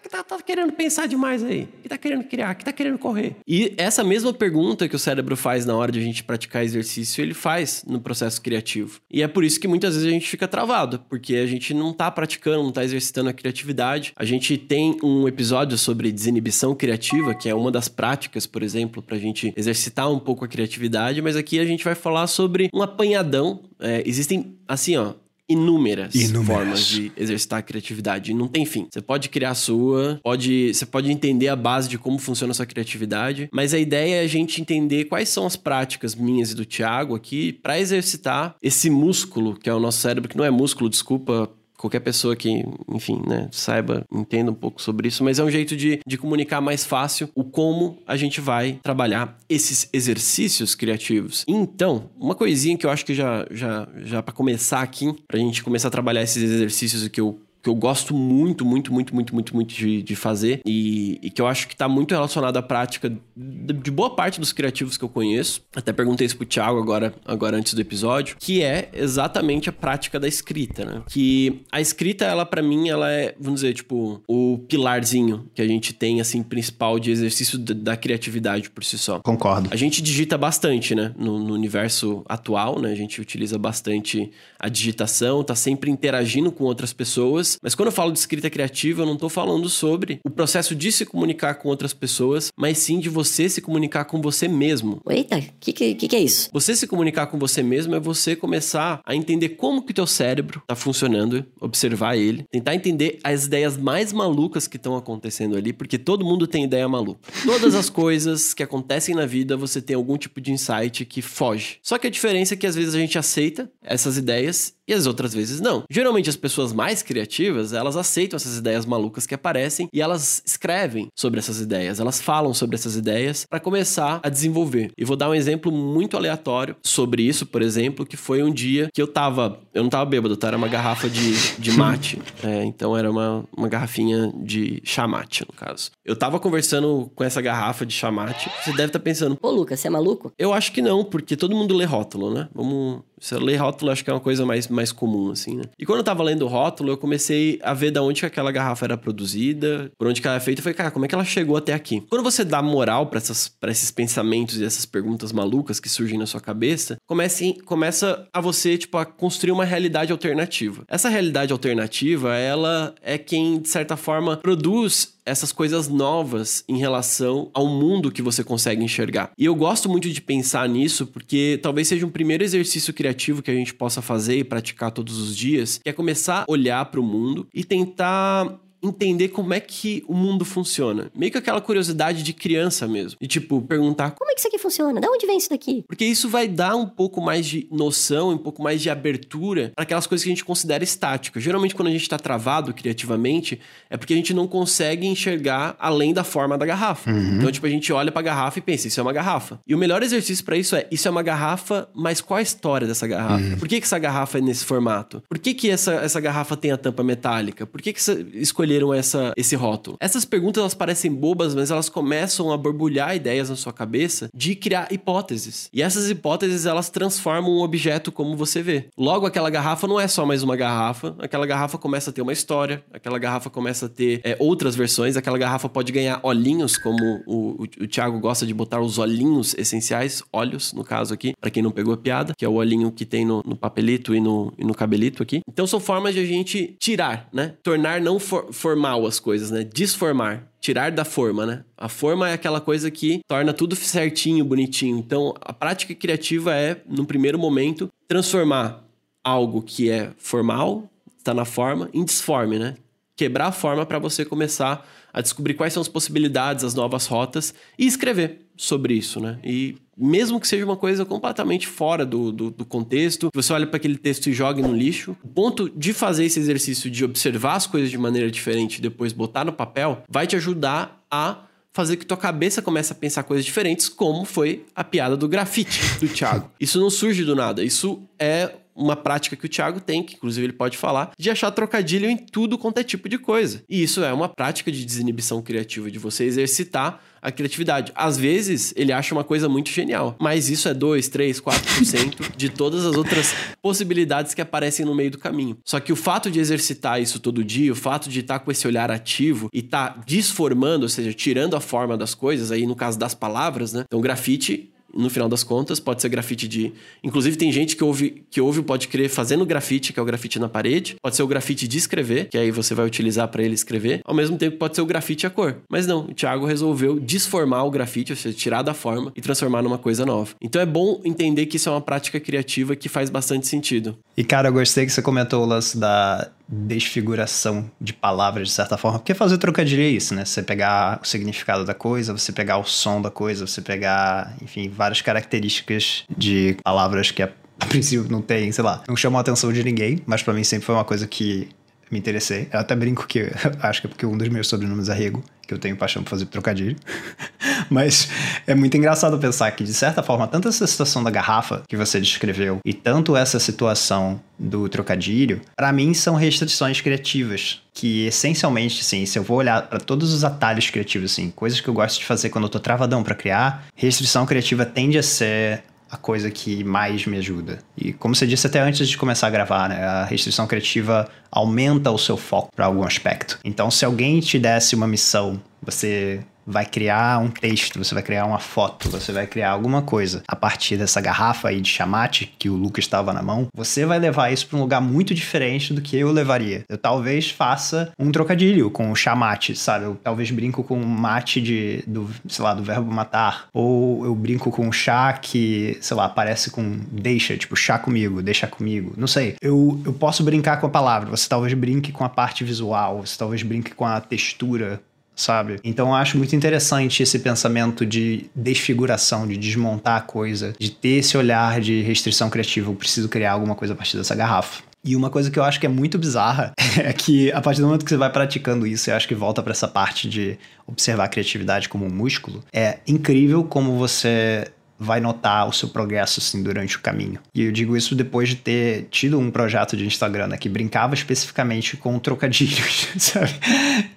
que 0.00 0.08
tá, 0.08 0.22
tá, 0.22 0.40
querendo 0.42 0.72
pensar 0.72 1.06
demais 1.06 1.42
aí? 1.42 1.68
Que 1.82 1.88
tá 1.88 1.98
querendo 1.98 2.24
criar? 2.24 2.54
Que 2.54 2.64
tá 2.64 2.72
querendo 2.72 2.98
correr? 2.98 3.36
E 3.46 3.74
essa 3.76 4.02
mesma 4.02 4.32
pergunta 4.32 4.88
que 4.88 4.96
o 4.96 4.98
cérebro 4.98 5.36
faz 5.36 5.66
na 5.66 5.76
hora 5.76 5.92
de 5.92 5.98
a 5.98 6.02
gente 6.02 6.24
praticar 6.24 6.64
exercício, 6.64 7.22
ele 7.22 7.34
faz 7.34 7.84
no 7.86 8.00
processo 8.00 8.40
criativo. 8.40 9.00
E 9.10 9.22
é 9.22 9.28
por 9.28 9.44
isso 9.44 9.60
que 9.60 9.68
muitas 9.68 9.94
vezes 9.94 10.08
a 10.08 10.12
gente 10.12 10.28
fica 10.28 10.48
travado, 10.48 11.00
porque 11.08 11.36
a 11.36 11.46
gente 11.46 11.74
não 11.74 11.92
tá 11.92 12.10
praticando, 12.10 12.62
não 12.62 12.72
tá 12.72 12.84
exercitando 12.84 13.28
a 13.28 13.32
criatividade. 13.32 14.12
A 14.16 14.24
gente 14.24 14.56
tem 14.56 14.96
um 15.02 15.28
episódio 15.28 15.76
sobre 15.76 16.10
desinibição 16.10 16.74
criativa, 16.74 17.34
que 17.34 17.48
é 17.48 17.54
uma 17.54 17.70
das 17.70 17.88
práticas, 17.88 18.46
por 18.46 18.62
exemplo, 18.62 19.02
pra 19.02 19.18
gente 19.18 19.52
exercitar 19.56 20.10
um 20.10 20.18
pouco 20.18 20.44
a 20.44 20.48
criatividade, 20.48 21.20
mas 21.20 21.36
aqui 21.36 21.58
a 21.58 21.64
gente 21.64 21.84
vai 21.84 21.94
falar 21.94 22.26
sobre 22.26 22.70
um 22.72 22.82
apanhadão. 22.82 23.62
É, 23.78 24.02
existem, 24.06 24.56
assim, 24.66 24.96
ó, 24.96 25.14
inúmeras, 25.50 26.14
inúmeras, 26.14 26.46
formas 26.46 26.86
de 26.86 27.12
exercitar 27.16 27.58
a 27.58 27.62
criatividade. 27.62 28.32
Não 28.32 28.46
tem 28.46 28.64
fim. 28.64 28.86
Você 28.90 29.00
pode 29.00 29.28
criar 29.28 29.50
a 29.50 29.54
sua, 29.54 30.20
pode, 30.22 30.72
você 30.72 30.86
pode 30.86 31.10
entender 31.10 31.48
a 31.48 31.56
base 31.56 31.88
de 31.88 31.98
como 31.98 32.18
funciona 32.18 32.52
a 32.52 32.54
sua 32.54 32.66
criatividade, 32.66 33.48
mas 33.52 33.74
a 33.74 33.78
ideia 33.78 34.22
é 34.22 34.24
a 34.24 34.28
gente 34.28 34.60
entender 34.60 35.06
quais 35.06 35.28
são 35.28 35.44
as 35.44 35.56
práticas 35.56 36.14
minhas 36.14 36.52
e 36.52 36.54
do 36.54 36.64
Thiago 36.64 37.14
aqui 37.14 37.52
para 37.52 37.78
exercitar 37.78 38.54
esse 38.62 38.88
músculo, 38.88 39.58
que 39.58 39.68
é 39.68 39.74
o 39.74 39.80
nosso 39.80 39.98
cérebro, 39.98 40.28
que 40.28 40.36
não 40.36 40.44
é 40.44 40.50
músculo, 40.50 40.88
desculpa 40.88 41.50
qualquer 41.80 42.00
pessoa 42.00 42.36
que, 42.36 42.62
enfim, 42.88 43.22
né, 43.26 43.48
saiba, 43.50 44.04
entenda 44.12 44.50
um 44.50 44.54
pouco 44.54 44.82
sobre 44.82 45.08
isso, 45.08 45.24
mas 45.24 45.38
é 45.38 45.44
um 45.44 45.50
jeito 45.50 45.74
de, 45.74 46.00
de 46.06 46.18
comunicar 46.18 46.60
mais 46.60 46.84
fácil 46.84 47.30
o 47.34 47.42
como 47.42 47.98
a 48.06 48.16
gente 48.16 48.40
vai 48.40 48.78
trabalhar 48.82 49.38
esses 49.48 49.88
exercícios 49.92 50.74
criativos. 50.74 51.44
Então, 51.48 52.10
uma 52.18 52.34
coisinha 52.34 52.76
que 52.76 52.84
eu 52.84 52.90
acho 52.90 53.04
que 53.04 53.14
já, 53.14 53.46
já, 53.50 53.88
já 54.02 54.22
para 54.22 54.34
começar 54.34 54.82
aqui, 54.82 55.12
pra 55.26 55.38
gente 55.38 55.64
começar 55.64 55.88
a 55.88 55.90
trabalhar 55.90 56.22
esses 56.22 56.42
exercícios 56.42 57.08
que 57.08 57.20
eu 57.20 57.40
que 57.62 57.68
eu 57.68 57.74
gosto 57.74 58.14
muito, 58.14 58.64
muito, 58.64 58.92
muito, 58.92 59.14
muito, 59.14 59.34
muito, 59.34 59.54
muito 59.54 59.74
de, 59.74 60.02
de 60.02 60.16
fazer 60.16 60.60
e, 60.64 61.18
e, 61.22 61.30
que 61.30 61.42
eu 61.42 61.46
acho 61.46 61.68
que 61.68 61.74
está 61.74 61.88
muito 61.88 62.12
relacionado 62.12 62.56
à 62.56 62.62
prática 62.62 63.10
de, 63.36 63.72
de, 63.74 63.90
boa 63.90 64.14
parte 64.14 64.40
dos 64.40 64.52
criativos 64.52 64.96
que 64.96 65.04
eu 65.04 65.08
conheço. 65.08 65.62
Até 65.74 65.92
perguntei 65.92 66.26
isso 66.26 66.36
pro 66.36 66.46
Thiago 66.46 66.78
agora, 66.78 67.14
agora 67.24 67.56
antes 67.56 67.74
do 67.74 67.80
episódio, 67.80 68.36
que 68.38 68.62
é 68.62 68.88
exatamente 68.92 69.68
a 69.68 69.72
prática 69.72 70.18
da 70.18 70.26
escrita, 70.26 70.84
né? 70.84 71.02
Que 71.08 71.62
a 71.70 71.80
escrita, 71.80 72.24
ela 72.24 72.46
para 72.46 72.62
mim, 72.62 72.88
ela 72.88 73.10
é, 73.10 73.34
vamos 73.38 73.60
dizer, 73.60 73.74
tipo, 73.74 74.22
o 74.26 74.58
pilarzinho 74.68 75.50
que 75.54 75.60
a 75.60 75.66
gente 75.66 75.92
tem, 75.92 76.20
assim, 76.20 76.42
principal 76.42 76.98
de 76.98 77.10
exercício 77.10 77.58
da 77.58 77.96
criatividade 77.96 78.70
por 78.70 78.84
si 78.84 78.96
só. 78.96 79.20
Concordo. 79.20 79.68
A 79.70 79.76
gente 79.76 80.00
digita 80.02 80.38
bastante, 80.38 80.94
né? 80.94 81.12
No, 81.18 81.38
no 81.38 81.54
universo 81.54 82.24
atual, 82.26 82.80
né? 82.80 82.90
A 82.90 82.96
gente 82.96 83.20
utiliza 83.20 83.58
bastante 83.58 84.30
a 84.58 84.68
digitação, 84.68 85.42
tá 85.44 85.54
sempre 85.54 85.90
interagindo 85.90 86.50
com 86.50 86.64
outras 86.64 86.92
pessoas 86.92 87.49
mas 87.62 87.74
quando 87.74 87.88
eu 87.88 87.92
falo 87.92 88.12
de 88.12 88.18
escrita 88.18 88.50
criativa, 88.50 89.02
eu 89.02 89.06
não 89.06 89.14
estou 89.14 89.28
falando 89.28 89.68
sobre 89.68 90.20
o 90.24 90.30
processo 90.30 90.74
de 90.74 90.90
se 90.92 91.04
comunicar 91.04 91.54
com 91.54 91.68
outras 91.68 91.92
pessoas, 91.92 92.48
mas 92.56 92.78
sim 92.78 92.98
de 92.98 93.08
você 93.08 93.48
se 93.48 93.60
comunicar 93.60 94.04
com 94.04 94.20
você 94.20 94.48
mesmo. 94.48 95.00
Eita, 95.08 95.38
o 95.38 95.42
que, 95.60 95.72
que, 95.72 95.94
que, 95.94 96.16
é 96.16 96.20
isso? 96.20 96.48
Você 96.52 96.74
se 96.74 96.86
comunicar 96.86 97.26
com 97.26 97.38
você 97.38 97.62
mesmo 97.62 97.94
é 97.94 98.00
você 98.00 98.36
começar 98.36 99.00
a 99.04 99.14
entender 99.14 99.50
como 99.50 99.82
que 99.82 99.92
o 99.92 99.94
teu 99.94 100.06
cérebro 100.06 100.60
está 100.60 100.74
funcionando, 100.74 101.44
observar 101.60 102.16
ele, 102.16 102.44
tentar 102.50 102.74
entender 102.74 103.18
as 103.22 103.46
ideias 103.46 103.76
mais 103.76 104.12
malucas 104.12 104.66
que 104.66 104.76
estão 104.76 104.96
acontecendo 104.96 105.56
ali, 105.56 105.72
porque 105.72 105.98
todo 105.98 106.24
mundo 106.24 106.46
tem 106.46 106.64
ideia 106.64 106.88
maluca. 106.88 107.20
Todas 107.44 107.74
as 107.74 107.88
coisas 107.90 108.54
que 108.54 108.62
acontecem 108.62 109.14
na 109.14 109.26
vida, 109.26 109.56
você 109.56 109.80
tem 109.80 109.96
algum 109.96 110.16
tipo 110.16 110.40
de 110.40 110.52
insight 110.52 111.04
que 111.04 111.22
foge. 111.22 111.78
Só 111.82 111.98
que 111.98 112.06
a 112.06 112.10
diferença 112.10 112.54
é 112.54 112.56
que 112.56 112.66
às 112.66 112.74
vezes 112.74 112.94
a 112.94 112.98
gente 112.98 113.18
aceita 113.18 113.70
essas 113.82 114.16
ideias 114.16 114.74
e 114.90 114.92
as 114.92 115.06
outras 115.06 115.32
vezes 115.32 115.60
não. 115.60 115.84
Geralmente 115.88 116.28
as 116.28 116.36
pessoas 116.36 116.72
mais 116.72 117.00
criativas, 117.02 117.39
elas 117.46 117.96
aceitam 117.96 118.36
essas 118.36 118.58
ideias 118.58 118.86
malucas 118.86 119.26
que 119.26 119.34
aparecem 119.34 119.88
e 119.92 120.00
elas 120.00 120.42
escrevem 120.44 121.08
sobre 121.14 121.38
essas 121.38 121.60
ideias, 121.60 122.00
elas 122.00 122.20
falam 122.20 122.52
sobre 122.52 122.76
essas 122.76 122.96
ideias 122.96 123.46
para 123.48 123.60
começar 123.60 124.20
a 124.22 124.28
desenvolver. 124.28 124.90
E 124.96 125.04
vou 125.04 125.16
dar 125.16 125.30
um 125.30 125.34
exemplo 125.34 125.72
muito 125.72 126.16
aleatório 126.16 126.76
sobre 126.82 127.22
isso, 127.22 127.46
por 127.46 127.62
exemplo, 127.62 128.06
que 128.06 128.16
foi 128.16 128.42
um 128.42 128.52
dia 128.52 128.88
que 128.92 129.00
eu 129.00 129.06
tava, 129.06 129.60
eu 129.72 129.82
não 129.82 129.90
tava 129.90 130.04
bêbado, 130.04 130.36
tá? 130.36 130.48
Era 130.48 130.56
uma 130.56 130.68
garrafa 130.68 131.08
de, 131.08 131.56
de 131.58 131.72
mate, 131.72 132.20
é, 132.42 132.64
então 132.64 132.96
era 132.96 133.10
uma, 133.10 133.44
uma 133.56 133.68
garrafinha 133.68 134.32
de 134.42 134.80
chamate, 134.84 135.44
no 135.46 135.54
caso. 135.54 135.90
Eu 136.04 136.16
tava 136.16 136.40
conversando 136.40 137.10
com 137.14 137.24
essa 137.24 137.40
garrafa 137.40 137.86
de 137.86 137.94
chamate, 137.94 138.50
você 138.62 138.70
deve 138.72 138.86
estar 138.86 138.98
tá 138.98 139.02
pensando... 139.02 139.38
Ô, 139.40 139.50
Lucas, 139.50 139.80
você 139.80 139.88
é 139.88 139.90
maluco? 139.90 140.32
Eu 140.38 140.52
acho 140.52 140.72
que 140.72 140.82
não, 140.82 141.04
porque 141.04 141.36
todo 141.36 141.54
mundo 141.54 141.74
lê 141.74 141.84
rótulo, 141.84 142.32
né? 142.32 142.48
Vamos 142.54 143.02
Você 143.20 143.36
lê 143.36 143.54
rótulo, 143.56 143.92
acho 143.92 144.02
que 144.02 144.10
é 144.10 144.12
uma 144.12 144.20
coisa 144.20 144.46
mais, 144.46 144.66
mais 144.68 144.90
comum, 144.90 145.30
assim, 145.30 145.56
né? 145.56 145.64
E 145.78 145.84
quando 145.84 145.98
eu 145.98 146.04
tava 146.04 146.22
lendo 146.22 146.42
o 146.42 146.48
rótulo, 146.48 146.90
eu 146.90 146.96
comecei 146.96 147.60
a 147.62 147.74
ver 147.74 147.90
da 147.90 148.02
onde 148.02 148.20
que 148.20 148.26
aquela 148.26 148.50
garrafa 148.50 148.86
era 148.86 148.96
produzida, 148.96 149.92
por 149.98 150.08
onde 150.08 150.20
que 150.20 150.26
ela 150.26 150.36
é 150.36 150.40
feita. 150.40 150.60
Eu 150.60 150.62
falei, 150.62 150.74
cara, 150.74 150.90
como 150.90 151.04
é 151.04 151.08
que 151.08 151.14
ela 151.14 151.24
chegou 151.24 151.56
até 151.56 151.74
aqui? 151.74 152.02
Quando 152.08 152.22
você 152.22 152.44
dá 152.44 152.62
moral 152.62 153.06
para 153.06 153.70
esses 153.70 153.90
pensamentos 153.90 154.58
e 154.58 154.64
essas 154.64 154.86
perguntas 154.86 155.32
malucas 155.32 155.78
que 155.78 155.88
surgem 155.88 156.18
na 156.18 156.26
sua 156.26 156.40
cabeça, 156.40 156.96
comece, 157.06 157.54
começa 157.64 158.26
a 158.32 158.40
você, 158.40 158.78
tipo, 158.78 158.96
a 158.96 159.04
construir 159.04 159.52
uma 159.52 159.64
realidade 159.64 160.12
alternativa. 160.12 160.82
Essa 160.88 161.08
realidade 161.08 161.52
alternativa, 161.52 162.34
ela 162.34 162.94
é 163.02 163.18
quem, 163.18 163.60
de 163.60 163.68
certa 163.68 163.96
forma, 163.96 164.38
produz 164.38 165.19
essas 165.30 165.52
coisas 165.52 165.88
novas 165.88 166.64
em 166.68 166.76
relação 166.76 167.50
ao 167.54 167.66
mundo 167.66 168.10
que 168.10 168.20
você 168.20 168.42
consegue 168.42 168.82
enxergar. 168.82 169.30
E 169.38 169.44
eu 169.44 169.54
gosto 169.54 169.88
muito 169.88 170.08
de 170.10 170.20
pensar 170.20 170.68
nisso 170.68 171.06
porque 171.06 171.58
talvez 171.62 171.88
seja 171.88 172.06
um 172.06 172.10
primeiro 172.10 172.42
exercício 172.42 172.92
criativo 172.92 173.42
que 173.42 173.50
a 173.50 173.54
gente 173.54 173.72
possa 173.72 174.02
fazer 174.02 174.38
e 174.38 174.44
praticar 174.44 174.90
todos 174.90 175.18
os 175.18 175.36
dias, 175.36 175.80
que 175.82 175.88
é 175.88 175.92
começar 175.92 176.42
a 176.42 176.44
olhar 176.48 176.84
para 176.86 177.00
o 177.00 177.04
mundo 177.04 177.46
e 177.54 177.64
tentar 177.64 178.58
entender 178.82 179.28
como 179.28 179.52
é 179.52 179.60
que 179.60 180.04
o 180.08 180.14
mundo 180.14 180.44
funciona. 180.44 181.10
Meio 181.14 181.30
que 181.30 181.38
aquela 181.38 181.60
curiosidade 181.60 182.22
de 182.22 182.32
criança 182.32 182.86
mesmo. 182.86 183.18
De 183.20 183.28
tipo, 183.28 183.60
perguntar 183.62 184.12
como 184.12 184.30
é 184.30 184.34
que 184.34 184.40
isso 184.40 184.48
aqui 184.48 184.58
funciona? 184.58 185.00
De 185.00 185.08
onde 185.08 185.26
vem 185.26 185.36
isso 185.36 185.50
daqui? 185.50 185.84
Porque 185.86 186.04
isso 186.04 186.28
vai 186.28 186.48
dar 186.48 186.76
um 186.76 186.86
pouco 186.86 187.20
mais 187.20 187.46
de 187.46 187.66
noção, 187.70 188.30
um 188.30 188.38
pouco 188.38 188.62
mais 188.62 188.80
de 188.80 188.88
abertura 188.90 189.72
para 189.74 189.82
aquelas 189.82 190.06
coisas 190.06 190.24
que 190.24 190.30
a 190.30 190.34
gente 190.34 190.44
considera 190.44 190.82
estáticas. 190.82 191.42
Geralmente, 191.42 191.74
quando 191.74 191.88
a 191.88 191.90
gente 191.90 192.02
está 192.02 192.18
travado 192.18 192.72
criativamente, 192.72 193.60
é 193.88 193.96
porque 193.96 194.14
a 194.14 194.16
gente 194.16 194.32
não 194.32 194.46
consegue 194.46 195.06
enxergar 195.06 195.76
além 195.78 196.14
da 196.14 196.24
forma 196.24 196.56
da 196.56 196.64
garrafa. 196.64 197.10
Uhum. 197.10 197.36
Então, 197.36 197.52
tipo, 197.52 197.66
a 197.66 197.70
gente 197.70 197.92
olha 197.92 198.10
para 198.10 198.20
a 198.20 198.24
garrafa 198.24 198.58
e 198.58 198.62
pensa, 198.62 198.88
isso 198.88 198.98
é 198.98 199.02
uma 199.02 199.12
garrafa. 199.12 199.60
E 199.66 199.74
o 199.74 199.78
melhor 199.78 200.02
exercício 200.02 200.44
para 200.44 200.56
isso 200.56 200.74
é, 200.74 200.86
isso 200.90 201.06
é 201.06 201.10
uma 201.10 201.22
garrafa, 201.22 201.88
mas 201.94 202.20
qual 202.20 202.38
a 202.38 202.42
história 202.42 202.86
dessa 202.86 203.06
garrafa? 203.06 203.44
Uhum. 203.44 203.58
Por 203.58 203.68
que, 203.68 203.80
que 203.80 203.86
essa 203.86 203.98
garrafa 203.98 204.38
é 204.38 204.40
nesse 204.40 204.64
formato? 204.64 205.22
Por 205.28 205.38
que, 205.38 205.54
que 205.54 205.70
essa, 205.70 205.94
essa 205.94 206.20
garrafa 206.20 206.56
tem 206.56 206.72
a 206.72 206.76
tampa 206.76 207.02
metálica? 207.02 207.66
Por 207.66 207.82
que, 207.82 207.92
que 207.92 208.00
escolheu 208.34 208.69
escolheram 208.70 208.94
essa, 208.94 209.32
esse 209.36 209.56
rótulo? 209.56 209.96
Essas 210.00 210.24
perguntas 210.24 210.60
elas 210.60 210.74
parecem 210.74 211.12
bobas, 211.12 211.54
mas 211.54 211.70
elas 211.70 211.88
começam 211.88 212.52
a 212.52 212.56
borbulhar 212.56 213.16
ideias 213.16 213.50
na 213.50 213.56
sua 213.56 213.72
cabeça 213.72 214.28
de 214.34 214.54
criar 214.54 214.92
hipóteses. 214.92 215.68
E 215.72 215.82
essas 215.82 216.08
hipóteses 216.08 216.66
elas 216.66 216.88
transformam 216.88 217.50
um 217.50 217.62
objeto 217.62 218.12
como 218.12 218.36
você 218.36 218.62
vê. 218.62 218.86
Logo, 218.96 219.26
aquela 219.26 219.50
garrafa 219.50 219.86
não 219.88 219.98
é 219.98 220.06
só 220.06 220.24
mais 220.24 220.42
uma 220.42 220.56
garrafa, 220.56 221.16
aquela 221.18 221.46
garrafa 221.46 221.78
começa 221.78 222.10
a 222.10 222.12
ter 222.12 222.22
uma 222.22 222.32
história, 222.32 222.84
aquela 222.92 223.18
garrafa 223.18 223.50
começa 223.50 223.86
a 223.86 223.88
ter 223.88 224.20
é, 224.22 224.36
outras 224.38 224.76
versões, 224.76 225.16
aquela 225.16 225.38
garrafa 225.38 225.68
pode 225.68 225.90
ganhar 225.90 226.20
olhinhos, 226.22 226.76
como 226.76 227.22
o, 227.26 227.62
o, 227.62 227.62
o 227.62 227.88
Thiago 227.88 228.18
gosta 228.20 228.46
de 228.46 228.54
botar 228.54 228.80
os 228.80 228.98
olhinhos 228.98 229.54
essenciais, 229.58 230.22
olhos 230.32 230.72
no 230.72 230.84
caso 230.84 231.12
aqui, 231.12 231.34
para 231.40 231.50
quem 231.50 231.62
não 231.62 231.70
pegou 231.70 231.94
a 231.94 231.96
piada, 231.96 232.34
que 232.36 232.44
é 232.44 232.48
o 232.48 232.54
olhinho 232.54 232.92
que 232.92 233.04
tem 233.04 233.24
no, 233.24 233.42
no 233.44 233.56
papelito 233.56 234.14
e 234.14 234.20
no, 234.20 234.52
e 234.58 234.64
no 234.64 234.74
cabelito 234.74 235.22
aqui. 235.22 235.40
Então 235.48 235.66
são 235.66 235.80
formas 235.80 236.14
de 236.14 236.20
a 236.20 236.24
gente 236.24 236.76
tirar, 236.78 237.28
né? 237.32 237.54
Tornar 237.62 238.00
não 238.00 238.18
for, 238.18 238.52
formal 238.60 239.06
as 239.06 239.18
coisas, 239.18 239.50
né? 239.50 239.64
Desformar. 239.64 240.46
Tirar 240.60 240.92
da 240.92 241.04
forma, 241.04 241.46
né? 241.46 241.64
A 241.76 241.88
forma 241.88 242.28
é 242.28 242.34
aquela 242.34 242.60
coisa 242.60 242.90
que 242.90 243.20
torna 243.26 243.54
tudo 243.54 243.74
certinho, 243.74 244.44
bonitinho. 244.44 244.98
Então, 244.98 245.34
a 245.40 245.52
prática 245.54 245.94
criativa 245.94 246.54
é, 246.54 246.82
no 246.86 247.06
primeiro 247.06 247.38
momento, 247.38 247.88
transformar 248.06 248.84
algo 249.24 249.62
que 249.62 249.90
é 249.90 250.10
formal, 250.18 250.90
está 251.16 251.32
na 251.32 251.46
forma, 251.46 251.88
em 251.94 252.04
disforme, 252.04 252.58
né? 252.58 252.76
Quebrar 253.16 253.46
a 253.46 253.52
forma 253.52 253.86
para 253.86 253.98
você 253.98 254.24
começar 254.24 254.86
a 255.12 255.22
descobrir 255.22 255.54
quais 255.54 255.72
são 255.72 255.80
as 255.80 255.88
possibilidades, 255.88 256.62
as 256.62 256.74
novas 256.74 257.06
rotas 257.06 257.54
e 257.78 257.86
escrever 257.86 258.42
sobre 258.56 258.92
isso, 258.92 259.20
né? 259.20 259.38
E 259.42 259.76
mesmo 260.00 260.40
que 260.40 260.48
seja 260.48 260.64
uma 260.64 260.76
coisa 260.76 261.04
completamente 261.04 261.66
fora 261.66 262.06
do, 262.06 262.32
do, 262.32 262.50
do 262.50 262.64
contexto, 262.64 263.30
você 263.34 263.52
olha 263.52 263.66
para 263.66 263.76
aquele 263.76 263.98
texto 263.98 264.28
e 264.28 264.32
joga 264.32 264.62
no 264.62 264.74
lixo. 264.74 265.16
O 265.22 265.28
ponto 265.28 265.68
de 265.68 265.92
fazer 265.92 266.24
esse 266.24 266.40
exercício 266.40 266.90
de 266.90 267.04
observar 267.04 267.54
as 267.54 267.66
coisas 267.66 267.90
de 267.90 267.98
maneira 267.98 268.30
diferente 268.30 268.78
e 268.78 268.80
depois 268.80 269.12
botar 269.12 269.44
no 269.44 269.52
papel 269.52 270.02
vai 270.08 270.26
te 270.26 270.36
ajudar 270.36 271.04
a 271.10 271.44
fazer 271.72 271.96
que 271.96 272.06
tua 272.06 272.16
cabeça 272.16 272.60
comece 272.60 272.92
a 272.92 272.96
pensar 272.96 273.22
coisas 273.22 273.44
diferentes, 273.44 273.88
como 273.88 274.24
foi 274.24 274.64
a 274.74 274.82
piada 274.82 275.16
do 275.16 275.28
grafite 275.28 275.80
do 276.00 276.08
Thiago. 276.08 276.50
Isso 276.58 276.80
não 276.80 276.90
surge 276.90 277.24
do 277.24 277.36
nada, 277.36 277.62
isso 277.62 278.02
é 278.18 278.54
uma 278.80 278.96
prática 278.96 279.36
que 279.36 279.46
o 279.46 279.48
Thiago 279.48 279.80
tem, 279.80 280.02
que 280.02 280.14
inclusive 280.14 280.46
ele 280.46 280.52
pode 280.52 280.76
falar, 280.76 281.12
de 281.18 281.30
achar 281.30 281.50
trocadilho 281.50 282.08
em 282.08 282.16
tudo 282.16 282.56
quanto 282.56 282.78
é 282.78 282.82
tipo 282.82 283.08
de 283.08 283.18
coisa. 283.18 283.62
E 283.68 283.82
isso 283.82 284.02
é 284.02 284.12
uma 284.12 284.28
prática 284.28 284.72
de 284.72 284.84
desinibição 284.84 285.42
criativa, 285.42 285.90
de 285.90 285.98
você 285.98 286.24
exercitar 286.24 287.00
a 287.22 287.30
criatividade. 287.30 287.92
Às 287.94 288.16
vezes, 288.16 288.72
ele 288.76 288.92
acha 288.92 289.14
uma 289.14 289.22
coisa 289.22 289.48
muito 289.48 289.70
genial, 289.70 290.16
mas 290.18 290.48
isso 290.48 290.68
é 290.68 290.74
2, 290.74 291.08
3, 291.08 291.40
4% 291.40 292.36
de 292.36 292.48
todas 292.48 292.86
as 292.86 292.96
outras 292.96 293.34
possibilidades 293.60 294.32
que 294.32 294.40
aparecem 294.40 294.86
no 294.86 294.94
meio 294.94 295.10
do 295.10 295.18
caminho. 295.18 295.58
Só 295.64 295.78
que 295.78 295.92
o 295.92 295.96
fato 295.96 296.30
de 296.30 296.40
exercitar 296.40 297.00
isso 297.00 297.20
todo 297.20 297.44
dia, 297.44 297.72
o 297.72 297.76
fato 297.76 298.08
de 298.08 298.20
estar 298.20 298.38
tá 298.38 298.44
com 298.44 298.50
esse 298.50 298.66
olhar 298.66 298.90
ativo 298.90 299.48
e 299.52 299.58
estar 299.58 299.94
tá 299.94 300.02
desformando, 300.06 300.84
ou 300.84 300.88
seja, 300.88 301.12
tirando 301.12 301.54
a 301.54 301.60
forma 301.60 301.96
das 301.96 302.14
coisas, 302.14 302.50
aí 302.50 302.66
no 302.66 302.74
caso 302.74 302.98
das 302.98 303.14
palavras, 303.14 303.72
né? 303.72 303.84
Então, 303.86 304.00
grafite 304.00 304.70
no 304.94 305.10
final 305.10 305.28
das 305.28 305.42
contas, 305.42 305.80
pode 305.80 306.02
ser 306.02 306.08
grafite 306.08 306.46
de. 306.48 306.72
Inclusive, 307.02 307.36
tem 307.36 307.50
gente 307.52 307.76
que 307.76 307.84
ouve, 307.84 308.22
que 308.30 308.40
ouve 308.40 308.62
pode 308.62 308.88
crer 308.88 309.08
fazendo 309.08 309.44
grafite, 309.46 309.92
que 309.92 310.00
é 310.00 310.02
o 310.02 310.06
grafite 310.06 310.38
na 310.38 310.48
parede. 310.48 310.96
Pode 311.02 311.16
ser 311.16 311.22
o 311.22 311.26
grafite 311.26 311.66
de 311.66 311.78
escrever, 311.78 312.28
que 312.28 312.38
aí 312.38 312.50
você 312.50 312.74
vai 312.74 312.86
utilizar 312.86 313.28
para 313.28 313.42
ele 313.42 313.54
escrever. 313.54 314.00
Ao 314.04 314.14
mesmo 314.14 314.36
tempo, 314.36 314.56
pode 314.56 314.74
ser 314.74 314.82
o 314.82 314.86
grafite 314.86 315.26
a 315.26 315.30
cor. 315.30 315.56
Mas 315.68 315.86
não, 315.86 316.06
o 316.06 316.14
Thiago 316.14 316.46
resolveu 316.46 316.98
desformar 316.98 317.66
o 317.66 317.70
grafite, 317.70 318.12
ou 318.12 318.16
seja, 318.16 318.36
tirar 318.36 318.62
da 318.62 318.74
forma 318.74 319.12
e 319.16 319.20
transformar 319.20 319.62
numa 319.62 319.78
coisa 319.78 320.04
nova. 320.04 320.34
Então 320.40 320.60
é 320.60 320.66
bom 320.66 321.00
entender 321.04 321.46
que 321.46 321.56
isso 321.56 321.68
é 321.68 321.72
uma 321.72 321.80
prática 321.80 322.18
criativa 322.20 322.76
que 322.76 322.88
faz 322.88 323.10
bastante 323.10 323.46
sentido. 323.46 323.96
E, 324.16 324.24
cara, 324.24 324.48
eu 324.48 324.52
gostei 324.52 324.86
que 324.86 324.92
você 324.92 325.02
comentou 325.02 325.42
o 325.42 325.46
lance 325.46 325.78
da 325.78 326.30
desfiguração 326.50 327.70
de 327.80 327.92
palavras, 327.92 328.48
de 328.48 328.54
certa 328.54 328.76
forma. 328.76 328.98
Porque 328.98 329.14
fazer 329.14 329.38
trocadilho 329.38 329.82
é 329.82 329.88
isso, 329.88 330.14
né? 330.14 330.24
Você 330.24 330.42
pegar 330.42 330.98
o 331.02 331.06
significado 331.06 331.64
da 331.64 331.74
coisa, 331.74 332.12
você 332.12 332.32
pegar 332.32 332.58
o 332.58 332.64
som 332.64 333.00
da 333.00 333.10
coisa, 333.10 333.46
você 333.46 333.62
pegar, 333.62 334.34
enfim, 334.42 334.68
várias 334.68 335.00
características 335.00 336.04
de 336.16 336.56
palavras 336.64 337.10
que 337.10 337.22
a, 337.22 337.30
princípio 337.68 338.10
não 338.10 338.22
tem, 338.22 338.50
sei 338.50 338.64
lá, 338.64 338.82
não 338.88 338.96
chamam 338.96 339.18
a 339.18 339.20
atenção 339.20 339.52
de 339.52 339.62
ninguém, 339.62 340.00
mas 340.06 340.22
para 340.22 340.32
mim 340.32 340.42
sempre 340.42 340.64
foi 340.64 340.74
uma 340.74 340.84
coisa 340.84 341.06
que 341.06 341.48
me 341.90 341.98
interessei. 341.98 342.48
Eu 342.52 342.60
até 342.60 342.74
brinco 342.76 343.06
que 343.06 343.30
acho 343.60 343.80
que 343.80 343.86
é 343.86 343.90
porque 343.90 344.06
um 344.06 344.16
dos 344.16 344.28
meus 344.28 344.48
sobrenomes 344.48 344.88
é 344.88 344.94
Rego, 344.94 345.24
que 345.46 345.52
eu 345.52 345.58
tenho 345.58 345.76
paixão 345.76 346.02
por 346.02 346.10
fazer 346.10 346.26
trocadilho. 346.26 346.76
Mas 347.68 348.08
é 348.46 348.54
muito 348.54 348.76
engraçado 348.76 349.18
pensar 349.18 349.50
que, 349.52 349.64
de 349.64 349.74
certa 349.74 350.02
forma, 350.02 350.26
tanto 350.26 350.48
essa 350.48 350.66
situação 350.66 351.02
da 351.02 351.10
garrafa 351.10 351.62
que 351.68 351.76
você 351.76 352.00
descreveu 352.00 352.58
e 352.64 352.72
tanto 352.72 353.16
essa 353.16 353.38
situação 353.38 354.20
do 354.38 354.68
trocadilho, 354.68 355.40
para 355.56 355.72
mim 355.72 355.92
são 355.92 356.14
restrições 356.14 356.80
criativas. 356.80 357.60
Que 357.72 358.06
essencialmente, 358.06 358.80
assim, 358.80 359.06
se 359.06 359.18
eu 359.18 359.22
vou 359.22 359.38
olhar 359.38 359.62
para 359.62 359.78
todos 359.78 360.12
os 360.12 360.24
atalhos 360.24 360.68
criativos, 360.70 361.12
assim, 361.12 361.30
coisas 361.30 361.60
que 361.60 361.68
eu 361.68 361.74
gosto 361.74 361.98
de 362.00 362.04
fazer 362.04 362.28
quando 362.28 362.44
eu 362.44 362.50
tô 362.50 362.58
travadão 362.58 363.02
para 363.02 363.14
criar, 363.14 363.66
restrição 363.74 364.26
criativa 364.26 364.66
tende 364.66 364.98
a 364.98 365.02
ser 365.02 365.62
a 365.90 365.96
coisa 365.96 366.30
que 366.30 366.62
mais 366.62 367.04
me 367.06 367.16
ajuda. 367.18 367.58
E 367.76 367.92
como 367.92 368.14
você 368.14 368.26
disse 368.26 368.46
até 368.46 368.60
antes 368.60 368.88
de 368.88 368.96
começar 368.96 369.26
a 369.26 369.30
gravar, 369.30 369.68
né, 369.68 369.84
a 369.84 370.04
restrição 370.04 370.46
criativa 370.46 371.08
aumenta 371.30 371.90
o 371.90 371.98
seu 371.98 372.16
foco 372.16 372.50
para 372.54 372.66
algum 372.66 372.84
aspecto. 372.84 373.38
Então, 373.44 373.70
se 373.70 373.84
alguém 373.84 374.20
te 374.20 374.38
desse 374.38 374.74
uma 374.74 374.86
missão, 374.86 375.40
você 375.62 376.20
vai 376.46 376.66
criar 376.66 377.18
um 377.20 377.28
texto, 377.28 377.78
você 377.78 377.94
vai 377.94 378.02
criar 378.02 378.24
uma 378.24 378.38
foto, 378.38 378.90
você 378.90 379.12
vai 379.12 379.26
criar 379.26 379.50
alguma 379.50 379.82
coisa 379.82 380.22
a 380.26 380.36
partir 380.36 380.76
dessa 380.76 381.00
garrafa 381.00 381.48
aí 381.48 381.60
de 381.60 381.68
chamate 381.68 382.32
que 382.38 382.48
o 382.48 382.56
Lucas 382.56 382.84
estava 382.84 383.12
na 383.12 383.22
mão, 383.22 383.48
você 383.54 383.84
vai 383.84 383.98
levar 383.98 384.32
isso 384.32 384.46
para 384.46 384.58
um 384.58 384.62
lugar 384.62 384.80
muito 384.80 385.14
diferente 385.14 385.72
do 385.72 385.80
que 385.80 385.96
eu 385.96 386.10
levaria. 386.10 386.64
Eu 386.68 386.78
talvez 386.78 387.30
faça 387.30 387.92
um 387.98 388.10
trocadilho 388.10 388.70
com 388.70 388.90
o 388.90 388.96
chamate, 388.96 389.54
sabe? 389.54 389.84
Eu 389.84 389.98
talvez 390.02 390.30
brinco 390.30 390.64
com 390.64 390.76
mate 390.84 391.40
de, 391.40 391.82
do, 391.86 392.08
sei 392.28 392.44
lá, 392.44 392.54
do 392.54 392.62
verbo 392.62 392.92
matar. 392.92 393.48
Ou 393.52 394.04
eu 394.04 394.14
brinco 394.14 394.50
com 394.50 394.70
chá 394.72 395.12
que, 395.12 395.78
sei 395.80 395.96
lá, 395.96 396.08
parece 396.08 396.50
com 396.50 396.80
deixa, 396.90 397.36
tipo 397.36 397.56
chá 397.56 397.78
comigo, 397.78 398.22
deixa 398.22 398.46
comigo. 398.46 398.94
Não 398.96 399.06
sei. 399.06 399.36
Eu, 399.40 399.80
eu 399.84 399.92
posso 399.92 400.22
brincar 400.22 400.60
com 400.60 400.66
a 400.66 400.70
palavra, 400.70 401.10
você 401.10 401.28
talvez 401.28 401.54
brinque 401.54 401.92
com 401.92 402.04
a 402.04 402.08
parte 402.08 402.44
visual, 402.44 403.04
você 403.06 403.16
talvez 403.18 403.42
brinque 403.42 403.74
com 403.74 403.84
a 403.84 404.00
textura 404.00 404.80
sabe? 405.20 405.56
Então 405.62 405.88
eu 405.88 405.94
acho 405.94 406.16
muito 406.16 406.34
interessante 406.34 407.02
esse 407.02 407.18
pensamento 407.18 407.84
de 407.84 408.30
desfiguração, 408.34 409.26
de 409.26 409.36
desmontar 409.36 409.96
a 409.98 410.00
coisa, 410.00 410.54
de 410.58 410.70
ter 410.70 410.98
esse 410.98 411.16
olhar 411.16 411.60
de 411.60 411.82
restrição 411.82 412.30
criativa. 412.30 412.70
Eu 412.70 412.74
preciso 412.74 413.08
criar 413.08 413.32
alguma 413.32 413.54
coisa 413.54 413.74
a 413.74 413.76
partir 413.76 413.96
dessa 413.96 414.14
garrafa. 414.14 414.62
E 414.82 414.96
uma 414.96 415.10
coisa 415.10 415.30
que 415.30 415.38
eu 415.38 415.44
acho 415.44 415.60
que 415.60 415.66
é 415.66 415.68
muito 415.68 415.98
bizarra 415.98 416.54
é 416.82 416.92
que 416.92 417.30
a 417.32 417.40
partir 417.40 417.60
do 417.60 417.66
momento 417.66 417.84
que 417.84 417.90
você 417.90 417.98
vai 417.98 418.10
praticando 418.10 418.66
isso, 418.66 418.90
eu 418.90 418.96
acho 418.96 419.06
que 419.06 419.14
volta 419.14 419.42
para 419.42 419.52
essa 419.52 419.68
parte 419.68 420.08
de 420.08 420.38
observar 420.66 421.04
a 421.04 421.08
criatividade 421.08 421.68
como 421.68 421.84
um 421.84 421.90
músculo, 421.90 422.42
é 422.52 422.78
incrível 422.86 423.44
como 423.44 423.76
você 423.76 424.50
vai 424.80 424.98
notar 424.98 425.46
o 425.46 425.52
seu 425.52 425.68
progresso 425.68 426.20
assim 426.20 426.42
durante 426.42 426.78
o 426.78 426.80
caminho. 426.80 427.20
E 427.34 427.42
eu 427.42 427.52
digo 427.52 427.76
isso 427.76 427.94
depois 427.94 428.30
de 428.30 428.36
ter 428.36 428.88
tido 428.90 429.18
um 429.18 429.30
projeto 429.30 429.76
de 429.76 429.86
Instagram 429.86 430.28
né, 430.28 430.38
que 430.38 430.48
brincava 430.48 430.94
especificamente 430.94 431.76
com 431.76 431.98
trocadilhos, 431.98 432.88
sabe? 432.96 433.34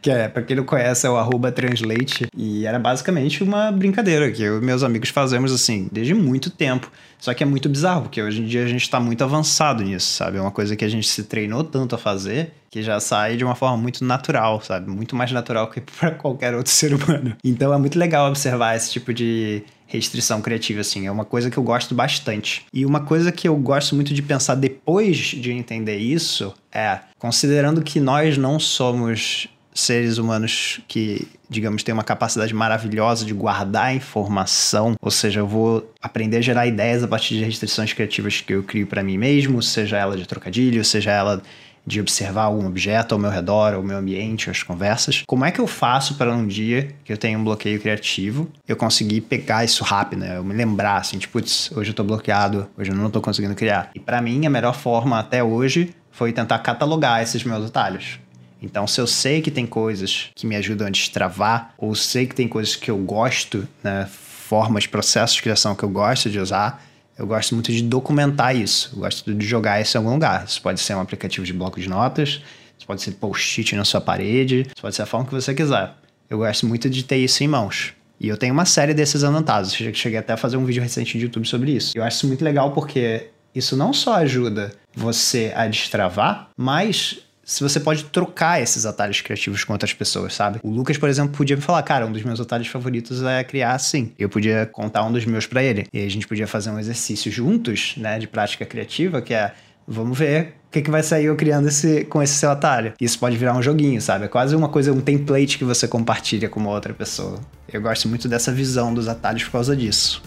Que 0.01 0.11
é, 0.11 0.27
pra 0.27 0.43
quem 0.43 0.57
não 0.57 0.65
conhece, 0.65 1.07
é 1.07 1.09
o 1.09 1.51
translate. 1.51 2.27
E 2.35 2.65
era 2.65 2.77
basicamente 2.77 3.41
uma 3.41 3.71
brincadeira 3.71 4.29
que 4.29 4.43
eu 4.43 4.57
e 4.57 4.61
meus 4.61 4.83
amigos 4.83 5.09
fazemos 5.09 5.53
assim, 5.53 5.87
desde 5.89 6.13
muito 6.13 6.49
tempo. 6.49 6.91
Só 7.17 7.33
que 7.33 7.41
é 7.41 7.45
muito 7.45 7.69
bizarro, 7.69 8.01
porque 8.01 8.21
hoje 8.21 8.41
em 8.41 8.45
dia 8.45 8.65
a 8.65 8.67
gente 8.67 8.89
tá 8.89 8.99
muito 8.99 9.23
avançado 9.23 9.81
nisso, 9.81 10.07
sabe? 10.07 10.37
É 10.37 10.41
uma 10.41 10.51
coisa 10.51 10.75
que 10.75 10.83
a 10.83 10.89
gente 10.89 11.07
se 11.07 11.23
treinou 11.23 11.63
tanto 11.63 11.95
a 11.95 11.97
fazer 11.97 12.51
que 12.69 12.81
já 12.81 12.99
sai 12.99 13.37
de 13.37 13.45
uma 13.45 13.53
forma 13.53 13.77
muito 13.77 14.03
natural, 14.03 14.59
sabe? 14.59 14.89
Muito 14.89 15.15
mais 15.15 15.31
natural 15.31 15.69
que 15.69 15.79
para 15.99 16.11
qualquer 16.11 16.55
outro 16.55 16.71
ser 16.71 16.93
humano. 16.93 17.37
Então 17.43 17.71
é 17.71 17.77
muito 17.77 17.97
legal 17.97 18.27
observar 18.27 18.75
esse 18.75 18.91
tipo 18.91 19.13
de 19.13 19.63
restrição 19.97 20.41
criativa, 20.41 20.81
assim. 20.81 21.07
É 21.07 21.11
uma 21.11 21.25
coisa 21.25 21.49
que 21.49 21.57
eu 21.57 21.63
gosto 21.63 21.93
bastante. 21.93 22.65
E 22.73 22.85
uma 22.85 23.01
coisa 23.01 23.31
que 23.31 23.47
eu 23.47 23.55
gosto 23.55 23.95
muito 23.95 24.13
de 24.13 24.21
pensar 24.21 24.55
depois 24.55 25.17
de 25.17 25.51
entender 25.51 25.97
isso 25.97 26.53
é, 26.71 26.99
considerando 27.17 27.81
que 27.81 27.99
nós 27.99 28.37
não 28.37 28.59
somos 28.59 29.47
seres 29.73 30.17
humanos 30.17 30.81
que, 30.87 31.27
digamos, 31.49 31.83
têm 31.83 31.93
uma 31.93 32.03
capacidade 32.03 32.53
maravilhosa 32.53 33.25
de 33.25 33.33
guardar 33.33 33.95
informação, 33.95 34.95
ou 35.01 35.11
seja, 35.11 35.39
eu 35.39 35.47
vou 35.47 35.91
aprender 36.01 36.37
a 36.37 36.41
gerar 36.41 36.67
ideias 36.67 37.03
a 37.03 37.07
partir 37.07 37.35
de 37.35 37.43
restrições 37.43 37.91
criativas 37.91 38.39
que 38.41 38.53
eu 38.53 38.63
crio 38.63 38.85
para 38.85 39.03
mim 39.03 39.17
mesmo, 39.17 39.61
seja 39.61 39.97
ela 39.97 40.15
de 40.15 40.27
trocadilho, 40.27 40.83
seja 40.85 41.11
ela 41.11 41.41
de 41.85 41.99
observar 41.99 42.43
algum 42.43 42.65
objeto 42.65 43.13
ao 43.13 43.19
meu 43.19 43.29
redor, 43.29 43.73
ao 43.73 43.83
meu 43.83 43.97
ambiente, 43.97 44.49
as 44.49 44.63
conversas. 44.63 45.23
Como 45.27 45.43
é 45.45 45.51
que 45.51 45.59
eu 45.59 45.67
faço 45.67 46.15
para 46.15 46.33
um 46.33 46.47
dia 46.47 46.95
que 47.03 47.11
eu 47.11 47.17
tenho 47.17 47.39
um 47.39 47.43
bloqueio 47.43 47.79
criativo, 47.79 48.49
eu 48.67 48.75
conseguir 48.75 49.21
pegar 49.21 49.63
isso 49.63 49.83
rápido, 49.83 50.19
né? 50.19 50.37
Eu 50.37 50.43
me 50.43 50.53
lembrar 50.53 50.97
assim, 50.97 51.17
tipo, 51.17 51.33
putz, 51.33 51.71
hoje 51.75 51.91
eu 51.91 51.93
tô 51.93 52.03
bloqueado, 52.03 52.67
hoje 52.77 52.91
eu 52.91 52.95
não 52.95 53.09
tô 53.09 53.19
conseguindo 53.19 53.55
criar. 53.55 53.89
E 53.93 53.99
para 53.99 54.21
mim 54.21 54.45
a 54.45 54.49
melhor 54.49 54.75
forma 54.75 55.19
até 55.19 55.43
hoje 55.43 55.93
foi 56.11 56.31
tentar 56.31 56.59
catalogar 56.59 57.21
esses 57.21 57.43
meus 57.43 57.65
atalhos. 57.65 58.19
Então, 58.61 58.87
se 58.87 59.01
eu 59.01 59.05
sei 59.05 59.41
que 59.41 59.51
tem 59.51 59.65
coisas 59.65 60.29
que 60.33 60.47
me 60.47 60.55
ajudam 60.55 60.87
a 60.87 60.89
destravar, 60.89 61.73
ou 61.77 61.93
sei 61.93 62.25
que 62.25 62.33
tem 62.33 62.47
coisas 62.47 62.77
que 62.77 62.89
eu 62.89 62.97
gosto, 62.97 63.67
né, 63.83 64.07
formas, 64.09 64.87
processos 64.87 65.35
de 65.35 65.41
criação 65.41 65.75
que 65.75 65.83
eu 65.83 65.89
gosto 65.89 66.29
de 66.29 66.39
usar, 66.39 66.81
eu 67.17 67.27
gosto 67.27 67.53
muito 67.53 67.71
de 67.71 67.83
documentar 67.83 68.55
isso. 68.55 68.91
Eu 68.93 68.99
gosto 68.99 69.33
de 69.33 69.45
jogar 69.45 69.81
isso 69.81 69.95
em 69.95 69.99
algum 69.99 70.13
lugar. 70.13 70.45
Isso 70.45 70.61
pode 70.61 70.79
ser 70.79 70.95
um 70.95 71.01
aplicativo 71.01 71.45
de 71.45 71.53
bloco 71.53 71.79
de 71.79 71.87
notas, 71.87 72.41
isso 72.77 72.87
pode 72.87 73.01
ser 73.01 73.11
post-it 73.13 73.75
na 73.75 73.85
sua 73.85 74.01
parede, 74.01 74.67
isso 74.67 74.81
pode 74.81 74.95
ser 74.95 75.03
a 75.03 75.05
forma 75.05 75.25
que 75.25 75.33
você 75.33 75.53
quiser. 75.53 75.91
Eu 76.29 76.39
gosto 76.39 76.65
muito 76.65 76.89
de 76.89 77.03
ter 77.03 77.17
isso 77.17 77.43
em 77.43 77.47
mãos. 77.47 77.93
E 78.19 78.27
eu 78.27 78.37
tenho 78.37 78.53
uma 78.53 78.65
série 78.65 78.93
desses 78.93 79.23
anotados. 79.23 79.73
Cheguei 79.73 80.17
até 80.17 80.33
a 80.33 80.37
fazer 80.37 80.57
um 80.57 80.65
vídeo 80.65 80.81
recente 80.81 81.17
de 81.17 81.25
YouTube 81.25 81.47
sobre 81.47 81.71
isso. 81.71 81.91
Eu 81.95 82.03
acho 82.03 82.17
isso 82.17 82.27
muito 82.27 82.43
legal 82.43 82.71
porque 82.71 83.29
isso 83.53 83.77
não 83.77 83.93
só 83.93 84.15
ajuda 84.15 84.71
você 84.95 85.51
a 85.55 85.67
destravar, 85.67 86.49
mas 86.57 87.19
se 87.43 87.61
você 87.61 87.79
pode 87.79 88.05
trocar 88.05 88.61
esses 88.61 88.85
atalhos 88.85 89.21
criativos 89.21 89.63
com 89.63 89.73
outras 89.73 89.93
pessoas, 89.93 90.33
sabe? 90.33 90.59
O 90.63 90.69
Lucas, 90.69 90.97
por 90.97 91.09
exemplo, 91.09 91.35
podia 91.35 91.55
me 91.55 91.61
falar, 91.61 91.83
cara, 91.83 92.05
um 92.05 92.11
dos 92.11 92.23
meus 92.23 92.39
atalhos 92.39 92.67
favoritos 92.67 93.21
é 93.23 93.43
criar 93.43 93.73
assim. 93.73 94.11
Eu 94.17 94.29
podia 94.29 94.65
contar 94.71 95.03
um 95.03 95.11
dos 95.11 95.25
meus 95.25 95.45
para 95.45 95.61
ele. 95.61 95.85
E 95.91 96.05
a 96.05 96.09
gente 96.09 96.27
podia 96.27 96.47
fazer 96.47 96.69
um 96.69 96.79
exercício 96.79 97.31
juntos, 97.31 97.95
né, 97.97 98.17
de 98.17 98.27
prática 98.27 98.65
criativa, 98.65 99.21
que 99.21 99.33
é 99.33 99.53
vamos 99.87 100.17
ver 100.17 100.55
o 100.67 100.71
que, 100.71 100.81
que 100.81 100.89
vai 100.89 101.03
sair 101.03 101.25
eu 101.25 101.35
criando 101.35 101.67
esse, 101.67 102.05
com 102.05 102.23
esse 102.23 102.33
seu 102.33 102.49
atalho. 102.49 102.93
Isso 102.99 103.19
pode 103.19 103.37
virar 103.37 103.55
um 103.55 103.61
joguinho, 103.61 104.01
sabe? 104.01 104.25
É 104.25 104.27
quase 104.27 104.55
uma 104.55 104.69
coisa, 104.69 104.91
um 104.91 105.01
template 105.01 105.57
que 105.57 105.63
você 105.63 105.87
compartilha 105.87 106.49
com 106.49 106.59
uma 106.59 106.71
outra 106.71 106.93
pessoa. 106.93 107.39
Eu 107.71 107.81
gosto 107.81 108.07
muito 108.07 108.27
dessa 108.27 108.51
visão 108.51 108.93
dos 108.93 109.07
atalhos 109.07 109.43
por 109.43 109.51
causa 109.51 109.75
disso. 109.75 110.21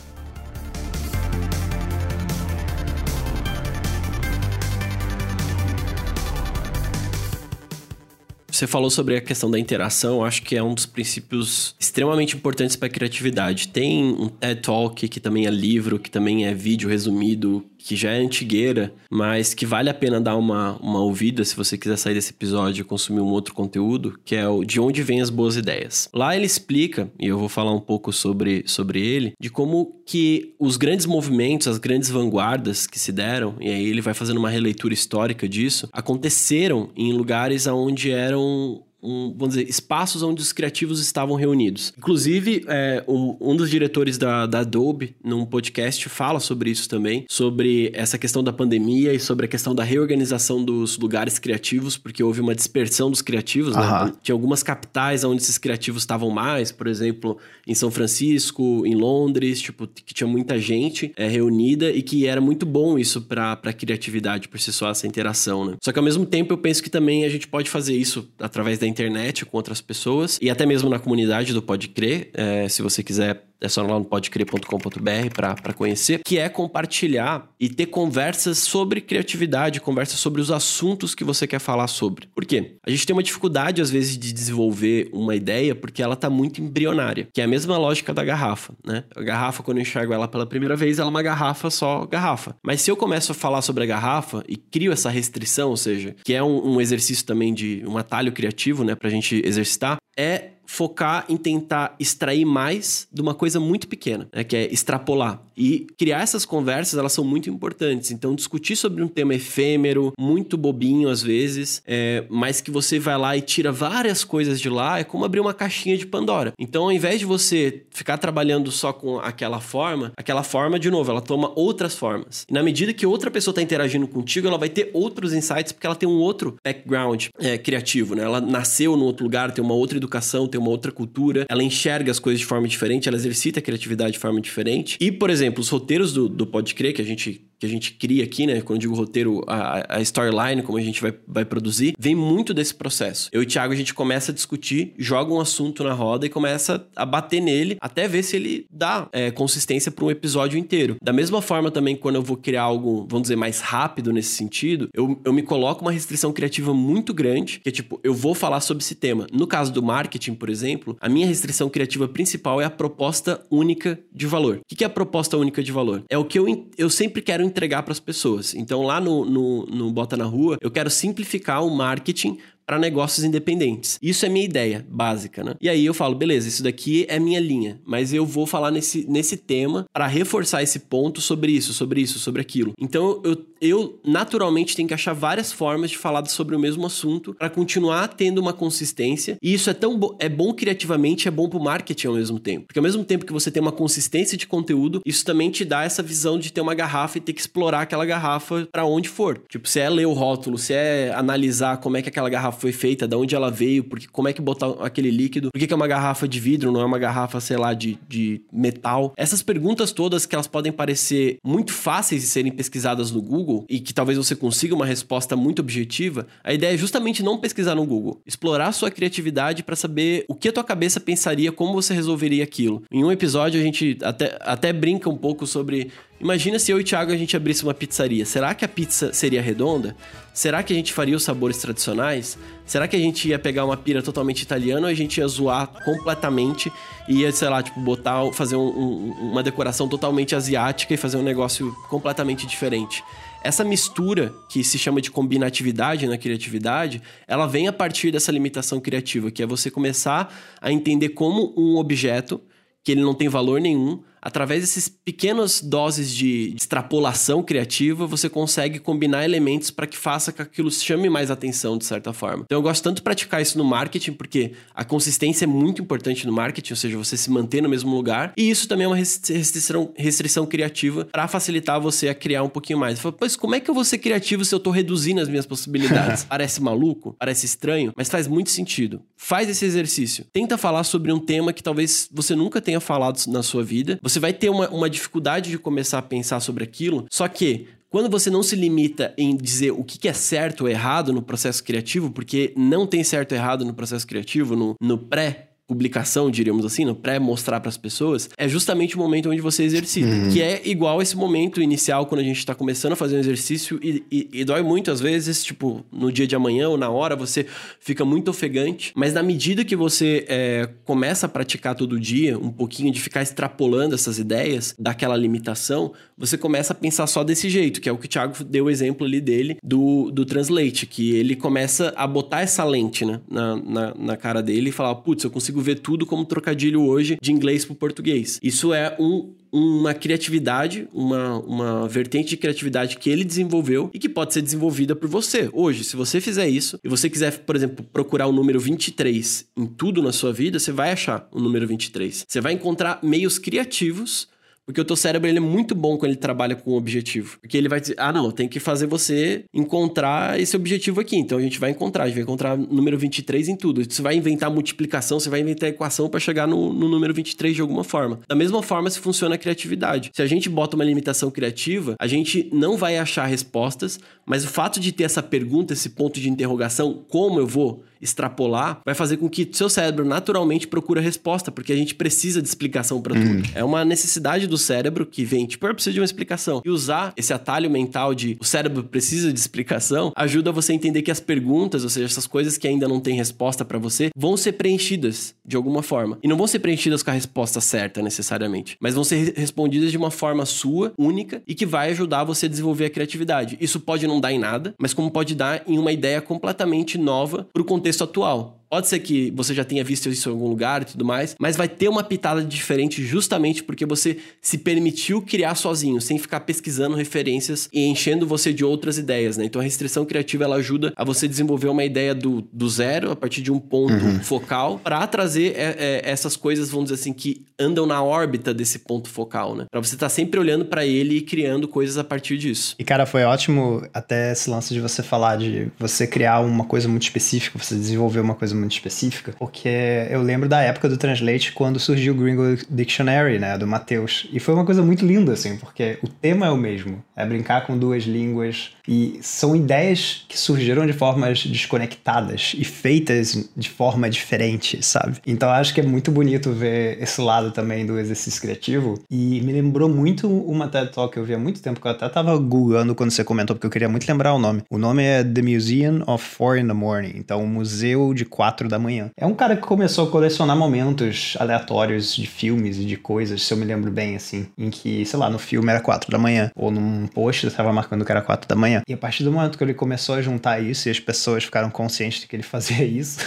Você 8.57 8.67
falou 8.67 8.89
sobre 8.89 9.19
a 9.19 9.21
questão 9.21 9.51
da 9.51 9.59
interação, 9.59 10.25
acho 10.25 10.41
que 10.41 10.57
é 10.57 10.63
um 10.63 10.73
dos 10.73 10.87
princípios 10.87 11.75
extremamente 11.79 12.35
importantes 12.37 12.75
para 12.75 12.89
a 12.89 12.91
criatividade. 12.91 13.69
Tem 13.69 14.03
um 14.03 14.29
TED 14.29 14.63
Talk 14.63 15.07
que 15.09 15.21
também 15.21 15.47
é 15.47 15.51
livro, 15.51 15.99
que 15.99 16.11
também 16.11 16.47
é 16.47 16.55
vídeo 16.55 16.89
resumido, 16.89 17.63
que 17.87 17.95
já 17.95 18.11
é 18.11 18.19
antigueira, 18.19 18.93
mas 19.09 19.55
que 19.55 19.64
vale 19.64 19.88
a 19.88 19.95
pena 19.95 20.21
dar 20.21 20.35
uma, 20.37 20.76
uma 20.78 20.99
ouvida 20.99 21.45
se 21.45 21.55
você 21.55 21.78
quiser 21.78 21.97
sair 21.97 22.14
desse 22.14 22.33
episódio 22.33 22.81
e 22.81 22.85
consumir 22.85 23.21
um 23.21 23.28
outro 23.28 23.55
conteúdo, 23.55 24.19
que 24.25 24.35
é 24.35 24.49
o 24.49 24.64
De 24.64 24.81
Onde 24.81 25.05
Vêm 25.05 25.21
as 25.21 25.31
Boas 25.31 25.57
Ideias. 25.57 26.09
Lá 26.12 26.35
ele 26.35 26.47
explica, 26.47 27.09
e 27.16 27.28
eu 27.28 27.38
vou 27.38 27.49
falar 27.49 27.73
um 27.73 27.81
pouco 27.81 28.12
sobre, 28.12 28.64
sobre 28.66 29.00
ele, 29.00 29.35
de 29.38 29.49
como 29.49 30.02
que 30.05 30.52
os 30.59 30.76
grandes 30.76 31.07
movimentos, 31.07 31.69
as 31.69 31.78
grandes 31.78 32.11
vanguardas 32.11 32.88
que 32.88 32.99
se 32.99 33.12
deram, 33.12 33.55
e 33.61 33.69
aí 33.69 33.87
ele 33.87 34.00
vai 34.00 34.14
fazendo 34.14 34.38
uma 34.38 34.50
releitura 34.50 34.93
histórica 34.93 35.49
disso, 35.49 35.88
aconteceram 35.93 36.90
em 36.97 37.12
lugares 37.12 37.69
onde 37.69 38.11
eram 38.11 38.83
um, 39.07 39.35
vamos 39.37 39.55
dizer, 39.55 39.69
espaços 39.69 40.23
onde 40.23 40.43
os 40.43 40.53
criativos 40.53 41.01
estavam 41.01 41.37
reunidos. 41.37 41.95
Inclusive, 41.97 42.65
é, 42.67 43.05
um, 43.07 43.37
um, 43.41 43.57
dos 43.57 43.71
diretores 43.71 44.19
da, 44.19 44.47
da 44.47 44.61
Adobe, 44.61 45.15
num 45.25 45.47
podcast, 45.47 46.09
fala 46.09 46.41
sobre 46.41 46.71
isso 46.71 46.89
também, 46.89 47.25
sobre 47.29 47.91
essa 47.95 48.19
questão 48.19 48.43
da 48.43 48.53
pandemia 48.53 49.15
e 49.15 49.21
sobre 49.21 49.47
a 49.47 49.49
questão 49.49 49.75
da 49.75 49.85
reorganização 49.85 50.65
dos 50.65 50.99
lugares 50.99 51.39
criativos, 51.39 51.97
porque 51.97 52.23
houve 52.23 52.41
uma 52.41 52.55
dispersão 52.55 53.11
dos 53.11 53.23
criativos, 53.23 53.77
né? 53.77 54.13
Tinha 54.23 54.35
algumas 54.35 54.63
capitais 54.63 55.23
onde 55.23 55.43
esses 55.43 55.59
criativos 55.59 56.03
estavam 56.03 56.31
mais, 56.31 56.73
por 56.73 56.87
exemplo, 56.87 57.39
em 57.67 57.75
São 57.75 57.91
Francisco, 57.91 58.85
em 58.85 58.95
Londres, 58.95 59.61
tipo, 59.61 59.87
que 59.87 60.13
tinha 60.13 60.27
muita 60.27 60.59
gente 60.59 61.13
é, 61.17 61.29
reunida 61.29 61.91
e 61.91 62.03
que 62.03 62.27
era 62.27 62.41
muito 62.41 62.67
bom 62.67 62.99
isso 62.99 63.23
para 63.23 63.53
a 63.53 63.73
criatividade, 63.73 64.49
por 64.49 64.59
si 64.59 64.73
só, 64.73 64.91
essa 64.91 65.07
interação, 65.07 65.65
né? 65.65 65.77
Só 65.83 65.93
que 65.93 65.99
ao 65.99 66.05
mesmo 66.05 66.27
tempo 66.27 66.53
eu 66.53 66.59
penso 66.59 66.83
que 66.83 66.91
também 66.91 67.25
a 67.25 67.29
gente 67.29 67.47
pode 67.47 67.71
fazer 67.71 67.97
isso 67.97 68.29
através 68.39 68.79
da 68.79 68.87
internet 68.97 69.45
com 69.45 69.57
outras 69.57 69.81
pessoas 69.81 70.38
e 70.41 70.49
até 70.49 70.65
mesmo 70.65 70.88
na 70.88 70.99
comunidade 70.99 71.53
do 71.53 71.61
Pode 71.61 71.88
Crer. 71.88 72.31
É, 72.33 72.69
se 72.69 72.81
você 72.81 73.03
quiser 73.03 73.45
é 73.61 73.69
só 73.69 73.83
lá 73.83 73.99
no 73.99 74.05
podcrer.com.br 74.05 75.35
para 75.35 75.73
conhecer, 75.73 76.21
que 76.25 76.39
é 76.39 76.49
compartilhar 76.49 77.49
e 77.59 77.69
ter 77.69 77.87
conversas 77.87 78.59
sobre 78.59 79.01
criatividade, 79.01 79.81
conversas 79.81 80.19
sobre 80.19 80.41
os 80.41 80.51
assuntos 80.51 81.15
que 81.15 81.25
você 81.25 81.47
quer 81.47 81.59
falar 81.59 81.87
sobre. 81.87 82.29
Por 82.35 82.45
quê? 82.45 82.77
A 82.87 82.91
gente 82.91 83.07
tem 83.07 83.15
uma 83.15 83.23
dificuldade, 83.23 83.81
às 83.81 83.91
vezes, 83.91 84.19
de 84.19 84.33
desenvolver 84.33 85.09
uma 85.13 85.35
ideia 85.35 85.75
porque 85.75 86.03
ela 86.03 86.15
está 86.15 86.29
muito 86.29 86.61
embrionária, 86.61 87.29
que 87.33 87.41
é 87.41 87.45
a 87.45 87.49
mesma 87.49 87.79
lógica 87.79 88.13
da 88.13 88.25
garrafa, 88.25 88.75
né? 88.85 89.05
A 89.15 89.23
garrafa, 89.23 89.63
quando 89.63 89.79
eu 89.79 89.83
enxergo 89.83 90.13
ela 90.13 90.29
pela 90.29 90.47
primeira 90.47 90.77
vez, 90.77 90.99
ela 90.99 91.09
é 91.09 91.11
uma 91.11 91.23
garrafa 91.23 91.71
só 91.71 92.07
garrafa. 92.07 92.55
Mas 92.65 92.83
se 92.83 92.91
eu 92.91 92.97
começo 92.97 93.33
a 93.33 93.35
falar 93.35 93.63
sobre 93.63 93.85
a 93.85 93.87
garrafa 93.87 94.45
e 94.49 94.57
crio 94.57 94.93
essa 94.93 95.11
restrição, 95.11 95.71
ou 95.71 95.77
seja, 95.77 96.15
que 96.25 96.35
é 96.35 96.43
um, 96.43 96.75
um 96.75 96.81
exercício 96.81 97.25
também 97.25 97.55
de 97.55 97.83
um 97.87 97.97
atalho 97.97 98.33
criativo, 98.33 98.85
né, 98.85 98.95
pra 98.95 99.11
gente 99.11 99.41
exercitar, 99.45 99.97
é 100.17 100.51
focar 100.67 101.25
em 101.29 101.37
tentar 101.37 101.95
extrair 101.99 102.45
mais 102.45 103.07
de 103.13 103.23
uma 103.23 103.35
coisa 103.35 103.61
muito 103.61 103.87
pequena, 103.87 104.29
né, 104.35 104.45
que 104.45 104.57
é 104.57 104.73
extrapolar. 104.73 105.41
E 105.57 105.87
criar 105.97 106.21
essas 106.21 106.45
conversas, 106.45 106.99
elas 106.99 107.13
são 107.13 107.25
muito 107.25 107.49
importantes. 107.49 108.11
Então, 108.11 108.35
discutir 108.35 108.77
sobre 108.77 109.03
um 109.03 109.09
tema 109.09 109.35
efêmero, 109.35 110.13
muito 110.19 110.59
bobinho 110.59 111.09
às 111.09 111.23
vezes, 111.23 111.83
é, 111.87 112.27
mas 112.29 112.61
que 112.61 112.71
você 112.71 112.99
vai 112.99 113.17
lá 113.17 113.37
e 113.37 113.41
tira 113.41 113.73
várias 113.73 114.23
coisas 114.23 114.61
de 114.61 114.69
lá, 114.69 114.99
é 114.99 115.05
como 115.05 115.25
abrir 115.25 115.41
uma 115.41 115.55
caixinha 115.55 115.97
de 115.97 116.07
Pandora. 116.07 116.53
Então, 116.59 116.85
ao 116.85 116.93
invés 116.93 117.21
de 117.21 117.25
você 117.25 117.85
ficar 117.91 118.19
trabalhando 118.19 118.71
só 118.71 118.93
com 118.93 119.19
aquela 119.19 119.61
forma, 119.61 120.13
aquela 120.17 120.43
forma, 120.43 120.79
de 120.79 120.91
novo, 120.91 121.11
ela 121.11 121.23
toma 121.23 121.51
outras 121.57 121.97
formas. 121.97 122.45
E 122.49 122.53
na 122.53 122.63
medida 122.63 122.93
que 122.93 123.07
outra 123.07 123.31
pessoa 123.31 123.53
está 123.53 123.63
interagindo 123.63 124.07
contigo, 124.07 124.47
ela 124.47 124.59
vai 124.59 124.69
ter 124.69 124.91
outros 124.93 125.33
insights, 125.33 125.73
porque 125.73 125.87
ela 125.87 125.97
tem 125.97 126.09
um 126.09 126.19
outro 126.19 126.57
background 126.63 127.27
é, 127.39 127.57
criativo, 127.57 128.15
né? 128.15 128.25
Ela 128.25 128.41
nasceu 128.41 128.95
no 128.97 129.05
outro 129.05 129.25
lugar, 129.25 129.53
tem 129.53 129.65
uma 129.65 129.75
outra 129.75 129.97
educação, 129.97 130.06
tem 130.47 130.61
uma 130.61 130.71
outra 130.71 130.93
cultura, 130.93 131.47
ela 131.49 131.63
enxerga 131.63 132.11
as 132.11 132.19
coisas 132.19 132.41
de 132.41 132.47
forma 132.47 132.67
diferente, 132.67 133.09
ela 133.09 133.17
exercita 133.17 133.61
a 133.61 133.63
criatividade 133.63 134.13
de 134.13 134.19
forma 134.19 134.41
diferente. 134.41 134.97
E, 135.01 135.11
por 135.11 135.31
exemplo, 135.31 135.61
os 135.61 135.69
roteiros 135.69 136.13
do, 136.13 136.29
do 136.29 136.47
Pode 136.47 136.75
Crer, 136.75 136.95
que 136.95 137.03
a 137.03 137.05
gente 137.05 137.47
que 137.59 137.67
a 137.67 137.69
gente 137.69 137.93
cria 137.93 138.25
aqui, 138.25 138.47
né? 138.47 138.61
Quando 138.61 138.77
eu 138.77 138.81
digo 138.83 138.95
roteiro, 138.95 139.43
a, 139.47 139.97
a 139.97 140.01
storyline, 140.01 140.63
como 140.63 140.79
a 140.79 140.81
gente 140.81 141.01
vai, 141.01 141.15
vai 141.27 141.45
produzir, 141.45 141.95
vem 141.99 142.15
muito 142.15 142.53
desse 142.53 142.75
processo. 142.75 143.29
Eu 143.33 143.43
e 143.43 143.45
o 143.45 143.49
Thiago, 143.49 143.73
a 143.73 143.77
gente 143.77 143.95
começa 143.95 144.33
a 144.33 144.35
discutir, 144.35 144.95
joga 144.99 145.33
um 145.33 145.41
assunto 145.41 145.83
na 145.83 145.93
roda 145.93 146.27
e 146.27 146.29
começa 146.29 146.87
a 146.95 147.07
bater 147.07 147.41
nele 147.41 147.77
até 147.81 148.07
ver 148.09 148.23
se 148.23 148.37
ele 148.37 148.67
dá 148.71 149.09
é, 149.13 149.31
consistência 149.31 149.91
para 149.91 150.05
um 150.05 150.11
episódio 150.11 150.59
inteiro. 150.59 150.97
Da 151.03 151.13
mesma 151.13 151.41
forma 151.41 151.71
também, 151.71 151.97
quando 151.97 152.17
eu 152.17 152.23
vou 152.23 152.37
criar 152.37 152.63
algo, 152.63 153.07
vamos 153.09 153.23
dizer, 153.23 153.37
mais 153.37 153.61
rápido 153.61 154.13
nesse 154.13 154.35
sentido, 154.35 154.89
eu, 154.95 155.21
eu 155.25 155.33
me 155.33 155.43
coloco 155.43 155.83
uma 155.83 155.93
restrição 155.93 156.33
criativa 156.33 156.75
muito 156.75 157.15
grande, 157.15 157.61
que 157.61 157.69
é 157.69 157.73
tipo, 157.73 158.01
eu 158.03 158.15
vou 158.15 158.35
falar 158.35 158.61
sobre 158.61 158.83
esse 158.83 158.95
tema. 158.95 159.27
No 159.33 159.47
caso 159.47 159.73
do 159.73 159.83
marketing, 159.83 160.35
por 160.35 160.51
exemplo, 160.51 160.97
a 161.01 161.09
minha 161.09 161.27
restrição 161.27 161.69
criativa 161.69 162.09
principal 162.09 162.61
é 162.61 162.65
a 162.65 162.71
proposta 162.71 163.45
única 163.51 163.99
de 164.13 164.27
valor. 164.27 164.61
O 164.61 164.77
que 164.77 164.85
é 164.85 164.87
a 164.87 164.91
proposta 164.91 165.37
única 165.37 165.63
de 165.63 165.73
valor? 165.73 166.03
É 166.09 166.19
o 166.19 166.25
que 166.25 166.39
eu, 166.39 166.69
eu 166.77 166.91
sempre 166.91 167.23
quero 167.23 167.46
entregar 167.47 167.83
para 167.83 167.93
as 167.93 168.00
pessoas. 168.00 168.55
Então, 168.55 168.83
lá 168.83 169.00
no, 169.00 169.25
no, 169.25 169.67
no 169.67 169.91
Bota 169.91 170.17
na 170.17 170.25
Rua, 170.25 170.59
eu 170.61 170.71
quero 170.71 170.91
simplificar 170.91 171.65
o 171.65 171.71
marketing 171.71 172.38
para 172.67 172.79
negócios 172.79 173.25
independentes. 173.25 173.99
Isso 174.03 174.27
é 174.27 174.29
minha 174.29 174.45
ideia 174.45 174.85
básica, 174.91 175.45
né? 175.45 175.55
E 175.61 175.69
aí 175.69 175.87
eu 175.87 175.95
falo, 175.95 176.15
beleza, 176.15 176.49
isso 176.49 176.63
daqui 176.63 177.07
é 177.09 177.19
minha 177.19 177.39
linha, 177.39 177.81
mas 177.87 178.13
eu 178.13 178.27
vou 178.27 178.47
falar 178.47 178.71
nesse, 178.71 179.07
nesse 179.09 179.37
tema 179.37 179.87
para 179.93 180.07
reforçar 180.07 180.63
esse 180.63 180.81
ponto 180.81 181.21
sobre 181.21 181.53
isso, 181.53 181.73
sobre 181.73 182.01
isso, 182.01 182.19
sobre 182.19 182.43
aquilo. 182.43 182.73
Então 182.79 183.23
eu, 183.25 183.47
eu 183.61 184.01
naturalmente 184.05 184.75
tenho 184.75 184.89
que 184.89 184.95
achar 184.95 185.13
várias 185.13 185.53
formas 185.53 185.91
de 185.91 185.99
falar 185.99 186.25
sobre 186.27 186.57
o 186.57 186.59
mesmo 186.59 186.87
assunto 186.87 187.35
para 187.35 187.49
continuar 187.49 188.09
tendo 188.09 188.39
uma 188.39 188.53
consistência. 188.53 189.37
E 189.41 189.55
isso 189.55 189.71
é 189.71 189.75
tão 189.75 189.97
bo 189.97 190.17
é 190.19 190.29
bom 190.29 190.53
criativamente, 190.53 191.29
é 191.29 191.31
bom 191.31 191.49
pro 191.49 191.61
marketing 191.61 192.09
ao 192.09 192.15
mesmo 192.15 192.41
tempo. 192.41 192.67
Porque 192.67 192.79
ao 192.79 192.83
mesmo 192.83 193.05
tempo 193.05 193.27
que 193.27 193.33
você 193.33 193.51
tem 193.51 193.61
uma 193.61 193.73
consistência 193.73 194.37
de 194.37 194.47
conteúdo, 194.47 195.01
isso 195.05 195.25
também 195.25 195.51
te 195.51 195.65
dá 195.65 195.85
essa 195.85 196.03
visão 196.03 196.39
de 196.39 196.53
ter 196.53 196.61
uma 196.61 196.75
garrafa 196.75 197.19
e 197.19 197.21
ter 197.21 197.33
que 197.33 197.41
explorar 197.41 197.83
aquela 197.83 198.05
garrafa 198.05 198.67
para 198.73 198.85
onde 198.85 199.09
for. 199.09 199.41
Tipo, 199.49 199.69
se 199.69 199.79
é 199.79 199.89
ler 199.89 200.07
o 200.07 200.13
rótulo, 200.13 200.59
se 200.59 200.73
é 200.73 201.13
analisar 201.15 201.77
como 201.79 201.97
é 201.97 202.03
que 202.03 202.09
aquela 202.09 202.31
garrafa 202.31 202.56
foi 202.57 202.73
feita, 202.73 203.07
de 203.07 203.15
onde 203.15 203.35
ela 203.35 203.51
veio, 203.51 203.85
porque 203.85 204.07
como 204.11 204.29
é 204.29 204.33
que 204.33 204.43
botar 204.43 204.71
aquele 204.81 205.11
líquido, 205.11 205.51
por 205.51 205.59
que, 205.59 205.67
que 205.67 205.73
é 205.73 205.77
uma 205.77 205.87
garrafa 205.87 206.27
de 206.27 206.41
vidro, 206.41 206.73
não 206.73 206.81
é 206.81 206.85
uma 206.85 206.99
garrafa, 206.99 207.41
sei 207.41 207.57
lá, 207.57 207.75
de, 207.75 207.99
de 208.09 208.41
metal. 208.53 209.15
Essas 209.17 209.43
perguntas 209.43 209.93
todas 209.93 210.27
que 210.27 210.35
elas 210.35 210.47
podem 210.47 210.73
parecer 210.73 211.39
muito 211.45 211.73
fáceis 211.73 212.23
de 212.23 212.29
serem 212.29 212.53
pesquisadas 212.53 213.11
no 213.11 213.23
Google 213.23 213.65
e 213.69 213.81
que 213.81 213.95
talvez 213.95 214.19
você 214.19 214.35
consiga 214.35 214.75
uma 214.75 214.87
resposta 214.87 215.37
muito 215.37 215.61
objetiva, 215.61 216.27
a 216.43 216.53
ideia 216.53 216.75
é 216.75 216.79
justamente 216.79 217.23
não 217.23 217.39
pesquisar 217.39 217.75
no 217.75 217.85
Google, 217.85 218.21
explorar 218.27 218.73
sua 218.73 218.91
criatividade 218.91 219.63
para 219.63 219.77
saber 219.77 220.25
o 220.29 220.35
que 220.35 220.49
a 220.49 220.53
tua 220.53 220.65
cabeça 220.65 221.01
pensaria, 221.01 221.53
como 221.53 221.73
você 221.73 221.95
resolveria 221.95 222.45
aquilo. 222.45 222.83
Em 222.91 223.05
um 223.05 223.13
episódio 223.13 223.61
a 223.61 223.63
gente 223.63 223.99
até, 224.03 224.39
até 224.41 224.73
brinca 224.73 225.09
um 225.09 225.17
pouco 225.17 225.47
sobre 225.47 225.91
Imagina 226.19 226.59
se 226.59 226.73
eu 226.73 226.79
e 226.79 226.81
o 226.81 226.85
Thiago 226.85 227.13
a 227.13 227.17
gente 227.17 227.37
abrisse 227.37 227.63
uma 227.63 227.75
pizzaria. 227.75 228.25
Será 228.25 228.55
que 228.55 228.65
a 228.65 228.69
pizza 228.69 229.13
seria 229.13 229.43
redonda? 229.43 229.95
Será 230.33 230.63
que 230.63 230.73
a 230.73 230.77
gente 230.77 230.93
faria 230.93 231.15
os 231.15 231.23
sabores 231.23 231.59
tradicionais? 231.59 232.39
Será 232.65 232.89
que 232.89 232.97
a 232.97 232.99
gente 232.99 233.29
ia 233.29 233.39
pegar 233.39 233.65
uma 233.65 233.77
pira 233.77 234.03
totalmente 234.03 234.41
italiana 234.41 234.87
ou 234.87 234.91
a 234.91 234.95
gente 234.95 235.19
ia 235.19 235.29
zoar 235.29 235.67
completamente 235.85 236.73
e 237.07 237.21
ia, 237.21 237.33
sei 237.33 237.49
lá, 237.49 237.63
tipo, 237.63 237.79
botar, 237.81 238.33
fazer 238.33 238.57
um, 238.57 238.67
um, 238.67 239.11
uma 239.31 239.43
decoração 239.43 239.89
totalmente 239.89 240.35
asiática 240.35 240.95
e 240.95 240.97
fazer 240.97 241.19
um 241.19 241.23
negócio 241.23 241.75
completamente 241.91 242.47
diferente? 242.47 243.05
Essa 243.45 243.63
mistura, 243.63 244.35
que 244.49 244.65
se 244.65 244.79
chama 244.79 245.01
de 245.01 245.11
combinatividade 245.11 246.07
na 246.07 246.19
criatividade, 246.19 247.01
ela 247.29 247.47
vem 247.47 247.69
a 247.69 247.73
partir 247.73 248.11
dessa 248.11 248.33
limitação 248.33 248.81
criativa, 248.81 249.31
que 249.31 249.43
é 249.43 249.47
você 249.47 249.71
começar 249.71 250.35
a 250.61 250.73
entender 250.73 251.11
como 251.11 251.55
um 251.57 251.77
objeto, 251.77 252.41
que 252.83 252.93
ele 252.93 253.03
não 253.03 253.15
tem 253.15 253.29
valor 253.29 253.61
nenhum, 253.61 254.03
através 254.26 254.61
desses 254.62 254.88
pequenas 254.88 255.61
doses 255.62 256.12
de 256.12 256.52
extrapolação 256.56 257.45
criativa, 257.45 258.09
você 258.09 258.28
consegue 258.28 258.80
combinar 258.80 259.25
elementos 259.25 259.71
para 259.71 259.87
que 259.87 259.97
faça 259.97 260.33
que 260.33 260.42
aquilo 260.42 260.68
chame 260.68 261.09
mais 261.09 261.30
atenção, 261.30 261.78
de 261.78 261.85
certa 261.85 262.12
forma. 262.12 262.42
Então 262.45 262.59
eu 262.59 262.62
gosto 262.62 262.83
tanto 262.83 262.97
de 262.97 263.02
praticar 263.02 263.40
isso 263.40 263.56
no 263.56 263.64
marketing, 263.64 264.14
porque 264.14 264.50
a 264.75 264.85
consistência 264.85 265.45
é 265.45 265.47
muito 265.47 265.80
importante 265.80 266.26
no 266.26 266.33
marketing, 266.33 266.73
ou 266.73 266.76
seja, 266.76 266.99
você 266.99 267.16
se 267.16 267.30
manter 267.30 267.62
no 267.62 267.68
mesmo 267.68 267.95
lugar, 267.95 268.33
e 268.37 268.50
isso 268.50 268.66
também 268.66 268.87
é 268.87 268.88
uma 268.88 268.97
restrição, 268.97 269.92
restrição 269.97 270.45
criativa 270.45 271.04
para 271.04 271.28
facilitar 271.28 271.80
você 271.80 272.09
a 272.09 272.14
criar 272.14 272.42
um 272.42 272.49
pouquinho 272.49 272.80
mais. 272.80 272.99
Falo, 272.99 273.14
pois 273.16 273.37
como 273.37 273.54
é 273.54 273.61
que 273.61 273.71
eu 273.71 273.75
vou 273.75 273.85
ser 273.85 273.99
criativo 273.99 274.45
se 274.45 274.52
eu 274.52 274.59
estou 274.59 274.73
reduzindo 274.73 275.21
as 275.21 275.28
minhas 275.28 275.47
possibilidades? 275.47 276.25
parece 276.28 276.61
maluco, 276.61 277.14
parece 277.16 277.47
estranho, 277.47 277.92
mas 277.97 278.09
faz 278.09 278.26
muito 278.26 278.50
sentido. 278.50 279.00
Faz 279.16 279.49
esse 279.49 279.64
exercício. 279.64 280.26
Tenta 280.33 280.59
falar 280.59 280.83
sobre 280.83 281.12
um 281.12 281.21
tema 281.21 281.52
que 281.52 281.62
talvez 281.62 282.09
você 282.12 282.35
nunca 282.35 282.61
tenha 282.61 282.80
falado 282.80 283.25
na 283.28 283.42
sua 283.42 283.62
vida. 283.62 283.99
Você 284.02 284.16
você 284.17 284.21
vai 284.21 284.33
ter 284.33 284.49
uma, 284.49 284.69
uma 284.71 284.89
dificuldade 284.89 285.51
de 285.51 285.59
começar 285.59 285.99
a 285.99 286.03
pensar 286.03 286.41
sobre 286.41 286.65
aquilo, 286.65 287.05
só 287.11 287.29
que 287.29 287.69
quando 287.89 288.11
você 288.11 288.31
não 288.31 288.43
se 288.43 288.57
limita 288.57 289.15
em 289.17 289.37
dizer 289.37 289.71
o 289.71 289.85
que 289.85 290.09
é 290.09 290.13
certo 290.13 290.63
ou 290.63 290.69
errado 290.69 291.13
no 291.13 291.23
processo 291.23 291.63
criativo, 291.63 292.11
porque 292.11 292.53
não 292.57 292.87
tem 292.87 293.05
certo 293.05 293.33
ou 293.33 293.39
errado 293.39 293.65
no 293.65 293.75
processo 293.75 294.07
criativo, 294.07 294.57
no, 294.57 294.75
no 294.81 294.99
pré 294.99 295.46
publicação, 295.67 296.31
diríamos 296.31 296.65
assim, 296.65 296.85
no 296.85 296.95
pré-mostrar 296.95 297.61
para 297.61 297.69
as 297.69 297.77
pessoas, 297.77 298.31
é 298.39 298.49
justamente 298.49 298.95
o 298.95 298.99
momento 298.99 299.31
onde 299.31 299.41
você 299.41 299.65
exercita. 299.65 300.07
Uhum. 300.07 300.31
Que 300.31 300.41
é 300.41 300.63
igual 300.65 301.03
esse 301.03 301.17
momento 301.17 301.61
inicial 301.61 302.07
quando 302.07 302.21
a 302.21 302.25
gente 302.25 302.39
está 302.39 302.55
começando 302.55 302.93
a 302.93 302.97
fazer 302.97 303.17
um 303.17 303.19
exercício 303.19 303.79
e, 303.83 304.05
e, 304.11 304.29
e, 304.33 304.45
dói 304.45 304.63
muito 304.63 304.91
às 304.91 305.01
vezes, 305.01 305.43
tipo, 305.43 305.85
no 305.91 306.13
dia 306.13 306.27
de 306.27 306.37
amanhã 306.37 306.69
ou 306.69 306.79
na 306.79 306.89
hora, 306.89 307.17
você 307.17 307.47
fica 307.81 308.05
muito 308.05 308.29
ofegante. 308.29 308.93
Mas 308.95 309.13
na 309.13 309.23
medida 309.23 309.65
que 309.65 309.75
você 309.75 310.25
é, 310.29 310.69
começa 310.85 311.27
a 311.27 311.29
praticar 311.29 311.75
todo 311.75 311.99
dia, 311.99 312.39
um 312.39 312.51
pouquinho 312.51 312.93
de 312.93 313.01
ficar 313.01 313.23
extrapolando 313.23 313.95
essas 313.95 314.19
ideias, 314.19 314.75
daquela 314.79 315.17
limitação, 315.17 315.93
você 316.17 316.39
começa 316.39 316.73
a 316.73 316.77
pensar 316.77 317.07
só 317.07 317.25
desse 317.25 317.51
jeito, 317.51 317.81
que 317.81 317.89
é 317.89 317.93
o 317.93 317.99
que 317.99 318.07
o 318.07 318.09
Thiago 318.09 318.45
deu 318.45 318.67
o 318.67 318.71
exemplo 318.71 319.07
ali 319.07 319.21
dele, 319.21 319.59
do, 319.63 320.11
do 320.13 320.25
Translate, 320.25 320.87
que 320.87 321.15
ele 321.15 321.35
começa 321.35 321.93
a 321.97 322.07
botar 322.07 322.41
essa 322.41 322.65
lente 322.65 323.05
né, 323.05 323.21
na, 323.29 323.57
na, 323.57 323.95
na 323.95 324.17
cara 324.17 324.43
dele 324.43 324.71
e 324.71 324.73
falar, 324.73 324.95
putz, 324.97 325.25
eu 325.25 325.31
consigo 325.31 325.55
consigo 325.56 325.60
ver 325.60 325.76
tudo 325.76 326.06
como 326.06 326.25
trocadilho 326.25 326.82
hoje 326.82 327.16
de 327.21 327.32
inglês 327.32 327.64
para 327.64 327.75
português. 327.75 328.38
Isso 328.42 328.73
é 328.73 328.95
um 328.99 329.34
uma 329.52 329.95
criatividade, 329.95 330.86
uma, 330.92 331.38
uma 331.38 331.88
vertente 331.88 332.30
de 332.30 332.36
criatividade 332.36 332.99
que 332.99 333.08
ele 333.08 333.25
desenvolveu 333.25 333.88
e 333.95 333.99
que 333.99 334.08
pode 334.08 334.34
ser 334.34 334.42
desenvolvida 334.42 334.95
por 334.95 335.08
você. 335.08 335.49
Hoje, 335.50 335.82
se 335.82 335.97
você 335.97 336.21
fizer 336.21 336.47
isso 336.47 336.78
e 336.84 336.88
você 336.88 337.08
quiser, 337.08 337.38
por 337.38 337.56
exemplo, 337.56 337.82
procurar 337.90 338.26
o 338.26 338.32
número 338.32 338.60
23 338.60 339.47
em 339.56 339.64
tudo 339.64 340.02
na 340.02 340.12
sua 340.12 340.30
vida, 340.30 340.58
você 340.58 340.73
vai 340.73 340.90
achar 340.90 341.26
o 341.32 341.40
número 341.40 341.66
23. 341.66 342.26
Você 342.28 342.40
vai 342.40 342.52
encontrar 342.52 342.99
meios 343.02 343.38
criativos 343.38 344.28
porque 344.67 344.81
o 344.81 344.85
teu 344.85 344.97
cérebro 344.97 345.29
ele 345.29 345.39
é 345.39 345.41
muito 345.41 345.75
bom 345.75 345.97
quando 345.97 346.11
ele 346.11 346.21
trabalha 346.21 346.57
com 346.57 346.73
um 346.73 346.75
objetivo. 346.75 347.39
Porque 347.41 347.57
ele 347.57 347.69
vai 347.69 347.81
dizer, 347.81 347.95
ah, 347.99 348.13
não, 348.13 348.33
tem 348.33 348.49
que 348.49 348.59
fazer 348.59 348.87
você 348.87 349.45
encontrar 349.55 350.41
esse 350.41 350.57
objetivo 350.57 351.00
aqui. 351.00 351.17
Então 351.17 351.39
a 351.39 351.41
gente 351.41 351.61
vai 351.61 351.71
encontrar, 351.71 352.05
a 352.05 352.07
gente 352.09 352.17
vai 352.17 352.25
encontrar 352.25 352.59
número 352.59 352.99
23 352.99 353.49
em 353.49 353.57
tudo. 353.57 353.85
Você 353.89 354.02
vai 354.02 354.17
inventar 354.17 354.50
multiplicação, 354.50 355.21
você 355.21 355.31
vai 355.31 355.41
inventar 355.41 355.69
equação 355.69 356.09
para 356.09 356.19
chegar 356.19 356.49
no, 356.49 356.73
no 356.73 356.89
número 356.89 357.15
23 357.15 357.55
de 357.55 357.61
alguma 357.61 357.85
forma. 357.85 358.19
Da 358.29 358.35
mesma 358.35 358.61
forma 358.61 358.91
se 358.91 358.99
funciona 358.99 359.37
a 359.37 359.39
criatividade. 359.39 360.11
Se 360.13 360.21
a 360.21 360.26
gente 360.26 360.49
bota 360.49 360.75
uma 360.75 360.85
limitação 360.85 361.31
criativa, 361.31 361.95
a 361.99 362.07
gente 362.09 362.50
não 362.52 362.76
vai 362.76 362.99
achar 362.99 363.25
respostas, 363.26 364.00
mas 364.26 364.45
o 364.45 364.49
fato 364.49 364.81
de 364.81 364.91
ter 364.91 365.05
essa 365.05 365.23
pergunta, 365.23 365.75
esse 365.75 365.91
ponto 365.91 366.21
de 366.21 366.29
interrogação, 366.29 367.05
como 367.09 367.39
eu 367.39 367.47
vou? 367.47 367.85
Extrapolar, 368.00 368.80
vai 368.85 368.95
fazer 368.95 369.17
com 369.17 369.28
que 369.28 369.49
seu 369.52 369.69
cérebro 369.69 370.04
naturalmente 370.04 370.67
procure 370.67 371.00
a 371.00 371.02
resposta, 371.02 371.50
porque 371.50 371.73
a 371.73 371.76
gente 371.76 371.95
precisa 371.95 372.43
de 372.43 372.49
explicação 372.49 373.00
para 373.00 373.15
tudo. 373.15 373.26
Uhum. 373.26 373.43
É 373.54 373.65
uma 373.65 373.85
necessidade 373.85 374.47
do 374.47 374.59
cérebro 374.59 375.06
que 375.06 375.25
vem, 375.25 375.47
tipo, 375.47 375.67
eu 375.67 375.75
preciso 375.75 375.95
de 375.95 376.00
uma 376.00 376.04
explicação. 376.04 376.63
E 376.65 376.71
usar 376.71 377.13
esse 377.17 377.32
atalho 377.32 377.71
mental 377.71 378.15
de 378.15 378.37
o 378.41 378.45
cérebro 378.45 378.85
precisa 378.85 379.32
de 379.32 379.39
explicação 379.39 380.13
ajuda 380.17 380.52
você 380.52 380.73
a 380.73 380.75
entender 380.75 381.02
que 381.02 381.11
as 381.11 381.21
perguntas, 381.21 381.85
ou 381.85 381.91
seja, 381.91 382.06
essas 382.06 382.26
coisas 382.26 382.56
que 382.56 382.67
ainda 382.67 382.89
não 382.89 383.00
têm 383.00 383.17
resposta 383.17 383.65
para 383.65 383.78
você, 383.78 384.11
vão 384.17 384.37
ser 384.37 384.52
preenchidas 384.52 385.35
de 385.45 385.56
alguma 385.56 385.82
forma. 385.82 386.19
E 386.23 386.28
não 386.28 386.37
vão 386.37 386.47
ser 386.47 386.59
preenchidas 386.59 387.02
com 387.02 387.11
a 387.11 387.15
resposta 387.15 387.61
certa 387.61 388.02
necessariamente, 388.02 388.76
mas 388.80 388.95
vão 388.95 389.04
ser 389.04 389.35
respondidas 389.37 389.91
de 389.91 389.97
uma 389.97 390.11
forma 390.11 390.45
sua, 390.45 390.93
única 390.99 391.43
e 391.47 391.54
que 391.54 391.67
vai 391.67 391.91
ajudar 391.91 392.25
você 392.25 392.47
a 392.47 392.49
desenvolver 392.49 392.87
a 392.87 392.91
criatividade. 392.91 393.56
Isso 393.61 393.80
pode 393.80 394.06
não 394.06 394.21
dar 394.21 394.32
em 394.32 394.39
nada, 394.39 394.75
mas 394.78 394.95
como 394.95 395.11
pode 395.11 395.35
dar 395.35 395.63
em 395.67 395.78
uma 395.78 395.93
ideia 395.93 396.21
completamente 396.21 396.99
nova 396.99 397.49
para 397.52 397.63
o 397.63 397.65
contexto 397.65 397.86
contexto 397.87 398.05
atual. 398.05 398.66
Pode 398.69 398.89
ser 398.89 398.99
que 399.00 399.31
você 399.35 399.55
já 399.55 399.65
tenha 399.65 399.85
visto 399.85 400.09
isso 400.09 400.29
em 400.29 400.33
algum 400.33 400.49
lugar 400.49 400.83
e 400.83 400.85
tudo 400.87 401.05
mais, 401.05 401.37
mas 401.39 401.57
vai 401.57 401.69
ter 401.69 401.89
uma 401.89 402.02
pitada 402.02 402.43
diferente 402.43 403.05
justamente 403.05 403.63
porque 403.63 403.87
você 403.87 404.19
se 404.41 404.59
permitiu 404.59 405.23
criar 405.23 405.55
sozinho, 405.55 406.00
sem 406.00 406.19
ficar 406.19 406.41
pesquisando 406.41 406.97
referências 406.97 407.69
e 407.73 407.87
enchendo 407.87 408.26
você 408.26 408.52
de 408.52 408.65
outras 408.65 408.99
ideias, 408.99 409.37
né? 409.37 409.45
Então 409.45 409.61
a 409.61 409.65
restrição 409.65 410.05
criativa 410.05 410.45
ela 410.45 410.57
ajuda 410.57 410.93
a 410.97 411.05
você 411.05 411.29
desenvolver 411.29 411.69
uma 411.69 411.85
ideia 411.85 412.15
do, 412.15 412.43
do 412.52 412.69
zero, 412.69 413.11
a 413.11 413.17
partir 413.17 413.43
de 413.43 413.52
um 413.52 413.59
ponto 413.59 413.93
uhum. 413.93 414.21
focal, 414.21 414.81
para 414.83 415.07
trazer 415.07 415.55
é, 415.57 415.76
é, 415.79 416.11
essas 416.11 416.37
coisas, 416.37 416.71
vamos 416.71 416.91
dizer 416.91 417.00
assim, 417.00 417.13
que 417.13 417.45
andam 417.59 417.87
na 417.87 418.02
órbita 418.02 418.52
desse 418.52 418.81
ponto 418.81 419.09
focal, 419.09 419.55
né? 419.55 419.67
Pra 419.71 419.81
você 419.81 419.95
estar 419.95 420.07
tá 420.07 420.11
sempre 420.11 420.39
olhando 420.41 420.65
para 420.65 420.85
ele 420.85 421.19
e 421.19 421.21
criando 421.21 421.69
coisas 421.69 421.97
a 421.97 422.05
partir 422.05 422.37
disso. 422.37 422.75
E 422.79 422.85
cara, 422.85 423.07
foi 423.07 423.25
ótimo 423.25 423.87
até 423.95 424.33
esse 424.33 424.50
lance 424.50 424.75
de 424.75 424.81
você 424.81 425.02
falar 425.02 425.37
de 425.37 425.69
você 425.79 426.07
criar 426.07 426.41
uma 426.41 426.65
coisa 426.65 426.89
muito 426.89 427.02
específica, 427.02 427.59
você 427.59 427.75
desenvolver 427.75 428.21
uma 428.21 428.35
coisa 428.35 428.55
muito 428.56 428.73
específica, 428.73 429.34
porque 429.38 430.06
eu 430.10 430.23
lembro 430.23 430.49
da 430.49 430.60
época 430.60 430.88
do 430.88 430.97
Translate 430.97 431.52
quando 431.52 431.78
surgiu 431.78 432.14
o 432.14 432.16
Gringo 432.16 432.42
Dictionary, 432.69 433.38
né, 433.38 433.56
do 433.56 433.66
Matheus. 433.66 434.28
E 434.32 434.40
foi 434.40 434.54
uma 434.54 434.64
coisa 434.64 434.82
muito 434.82 435.04
linda, 435.04 435.32
assim, 435.32 435.56
porque 435.56 435.99
o 436.02 436.08
tema 436.08 436.47
é 436.47 436.50
o 436.50 436.56
mesmo. 436.56 437.02
É 437.14 437.25
brincar 437.25 437.66
com 437.66 437.78
duas 437.78 438.04
línguas. 438.04 438.75
E 438.89 439.19
são 439.21 439.57
ideias 439.57 440.25
que 440.29 440.39
surgiram 440.39 440.87
de 440.87 440.93
formas 440.93 441.45
desconectadas 441.45 442.55
e 442.57 442.65
feitas 442.65 443.49
de 443.57 443.69
forma 443.69 444.09
diferente, 444.09 444.83
sabe? 444.85 445.19
Então 445.27 445.51
acho 445.51 445.75
que 445.75 445.81
é 445.81 445.85
muito 445.85 446.11
bonito 446.11 446.53
ver 446.53 447.03
esse 447.03 447.21
lado 447.21 447.51
também 447.51 447.85
do 447.85 447.99
exercício 447.99 448.41
criativo. 448.41 449.01
E 449.11 449.41
me 449.41 449.53
lembrou 449.53 449.89
muito 449.89 450.29
uma 450.29 450.69
TED 450.69 450.93
Talk 450.93 451.13
que 451.13 451.19
eu 451.19 451.25
vi 451.25 451.35
há 451.35 451.39
muito 451.39 451.63
tempo, 451.63 451.81
que 451.81 451.87
eu 451.87 451.91
até 451.91 452.09
tava 452.09 452.37
googando 452.37 452.95
quando 452.95 453.11
você 453.11 453.25
comentou, 453.25 453.57
porque 453.57 453.67
eu 453.67 453.71
queria 453.71 453.89
muito 453.89 454.07
lembrar 454.07 454.35
o 454.35 454.39
nome. 454.39 454.63
O 454.71 454.77
nome 454.77 455.03
é 455.03 455.25
The 455.25 455.41
Museum 455.41 456.03
of 456.07 456.23
Four 456.23 456.59
in 456.59 456.67
the 456.67 456.75
Morning. 456.75 457.13
Então, 457.17 457.43
o 457.43 457.47
Museu 457.47 458.13
de 458.13 458.25
Quatro 458.25 458.69
da 458.69 458.79
manhã. 458.79 459.11
É 459.17 459.25
um 459.25 459.35
cara 459.35 459.57
que 459.57 459.63
começou 459.63 460.07
a 460.07 460.11
colecionar 460.11 460.57
momentos 460.57 461.37
aleatórios 461.41 462.15
de 462.15 462.27
filmes 462.27 462.77
e 462.77 462.85
de 462.85 462.97
coisas, 462.97 463.43
se 463.43 463.53
eu 463.53 463.57
me 463.57 463.65
lembro 463.65 463.91
bem, 463.91 464.17
assim, 464.17 464.47
em 464.59 464.69
que, 464.69 465.05
sei 465.07 465.19
lá, 465.19 465.31
no 465.31 465.39
filme 465.39 465.71
era 465.71 465.81
quatro 465.81 466.11
da 466.11 466.19
manhã, 466.19 466.51
ou 466.55 466.71
num 466.71 467.07
post 467.07 467.47
estava 467.47 467.73
marcando 467.73 468.05
que 468.05 468.13
era 468.13 468.21
quatro 468.21 468.49
da 468.49 468.55
manhã. 468.55 468.75
E 468.86 468.93
a 468.93 468.97
partir 468.97 469.25
do 469.25 469.32
momento 469.32 469.56
que 469.56 469.65
ele 469.65 469.75
começou 469.75 470.15
a 470.15 470.23
juntar 470.23 470.60
isso 470.60 470.89
e 470.89 470.91
as 470.91 471.00
pessoas 471.00 471.45
ficaram 471.45 471.71
conscientes 471.71 472.21
de 472.21 472.26
que 472.26 472.36
ele 472.36 472.43
fazia 472.43 472.82
isso, 472.86 473.19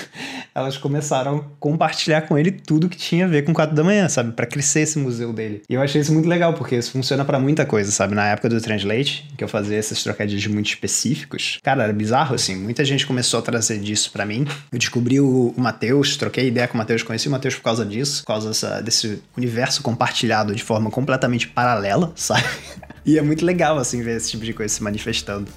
elas 0.54 0.78
começaram 0.78 1.38
a 1.38 1.44
compartilhar 1.60 2.22
com 2.22 2.38
ele 2.38 2.52
tudo 2.52 2.90
que 2.90 2.98
tinha 2.98 3.26
a 3.26 3.28
ver 3.28 3.44
com 3.44 3.54
quatro 3.54 3.76
da 3.76 3.84
manhã, 3.84 4.08
sabe? 4.10 4.32
Para 4.32 4.46
crescer 4.46 4.82
esse 4.82 4.98
museu 5.00 5.32
dele. 5.34 5.62
E 5.70 5.74
eu 5.74 5.82
achei 5.82 6.02
isso 6.02 6.14
muito 6.14 6.28
legal, 6.28 6.54
porque 6.54 6.76
isso 6.76 6.92
funciona 6.92 7.24
para 7.24 7.40
muita 7.40 7.66
coisa, 7.66 7.92
sabe? 7.92 8.16
Na 8.16 8.28
época 8.28 8.50
do 8.50 8.60
Translate, 8.60 9.30
que 9.38 9.44
eu 9.44 9.48
fazia 9.48 9.78
esses 9.78 10.04
trocadilhos 10.04 10.46
muito 10.48 10.68
específicos, 10.68 11.60
cara, 11.64 11.84
era 11.84 11.94
bizarro, 11.94 12.36
assim. 12.36 12.56
Muita 12.56 12.84
gente 12.84 13.06
começou 13.06 13.40
a 13.40 13.44
trazer 13.44 13.80
disso 13.80 14.12
para 14.12 14.26
mim. 14.26 14.46
Eu 14.72 14.80
descobri 14.80 15.20
o, 15.20 15.54
o 15.56 15.62
Matheus, 15.62 16.18
troquei 16.18 16.48
ideia 16.48 16.68
com 16.68 16.76
o 16.76 16.78
Matheus, 16.78 17.04
conheci 17.04 17.28
o 17.28 17.32
Matheus 17.32 17.56
por 17.56 17.64
causa 17.64 17.86
disso, 17.86 18.22
por 18.22 18.28
causa 18.28 18.50
dessa, 18.50 18.82
desse 18.82 19.22
universo 19.38 19.82
compartilhado 19.82 20.54
de 20.54 20.64
forma 20.64 20.90
completamente 20.90 21.48
paralela, 21.48 22.12
sabe? 22.16 22.48
E 23.06 23.18
é 23.18 23.22
muito 23.22 23.46
legal, 23.46 23.78
assim, 23.78 24.02
ver 24.02 24.18
esse 24.18 24.32
tipo 24.32 24.44
de 24.46 24.54
coisa 24.54 24.74
se 24.74 24.84
manifestando. 24.84 25.52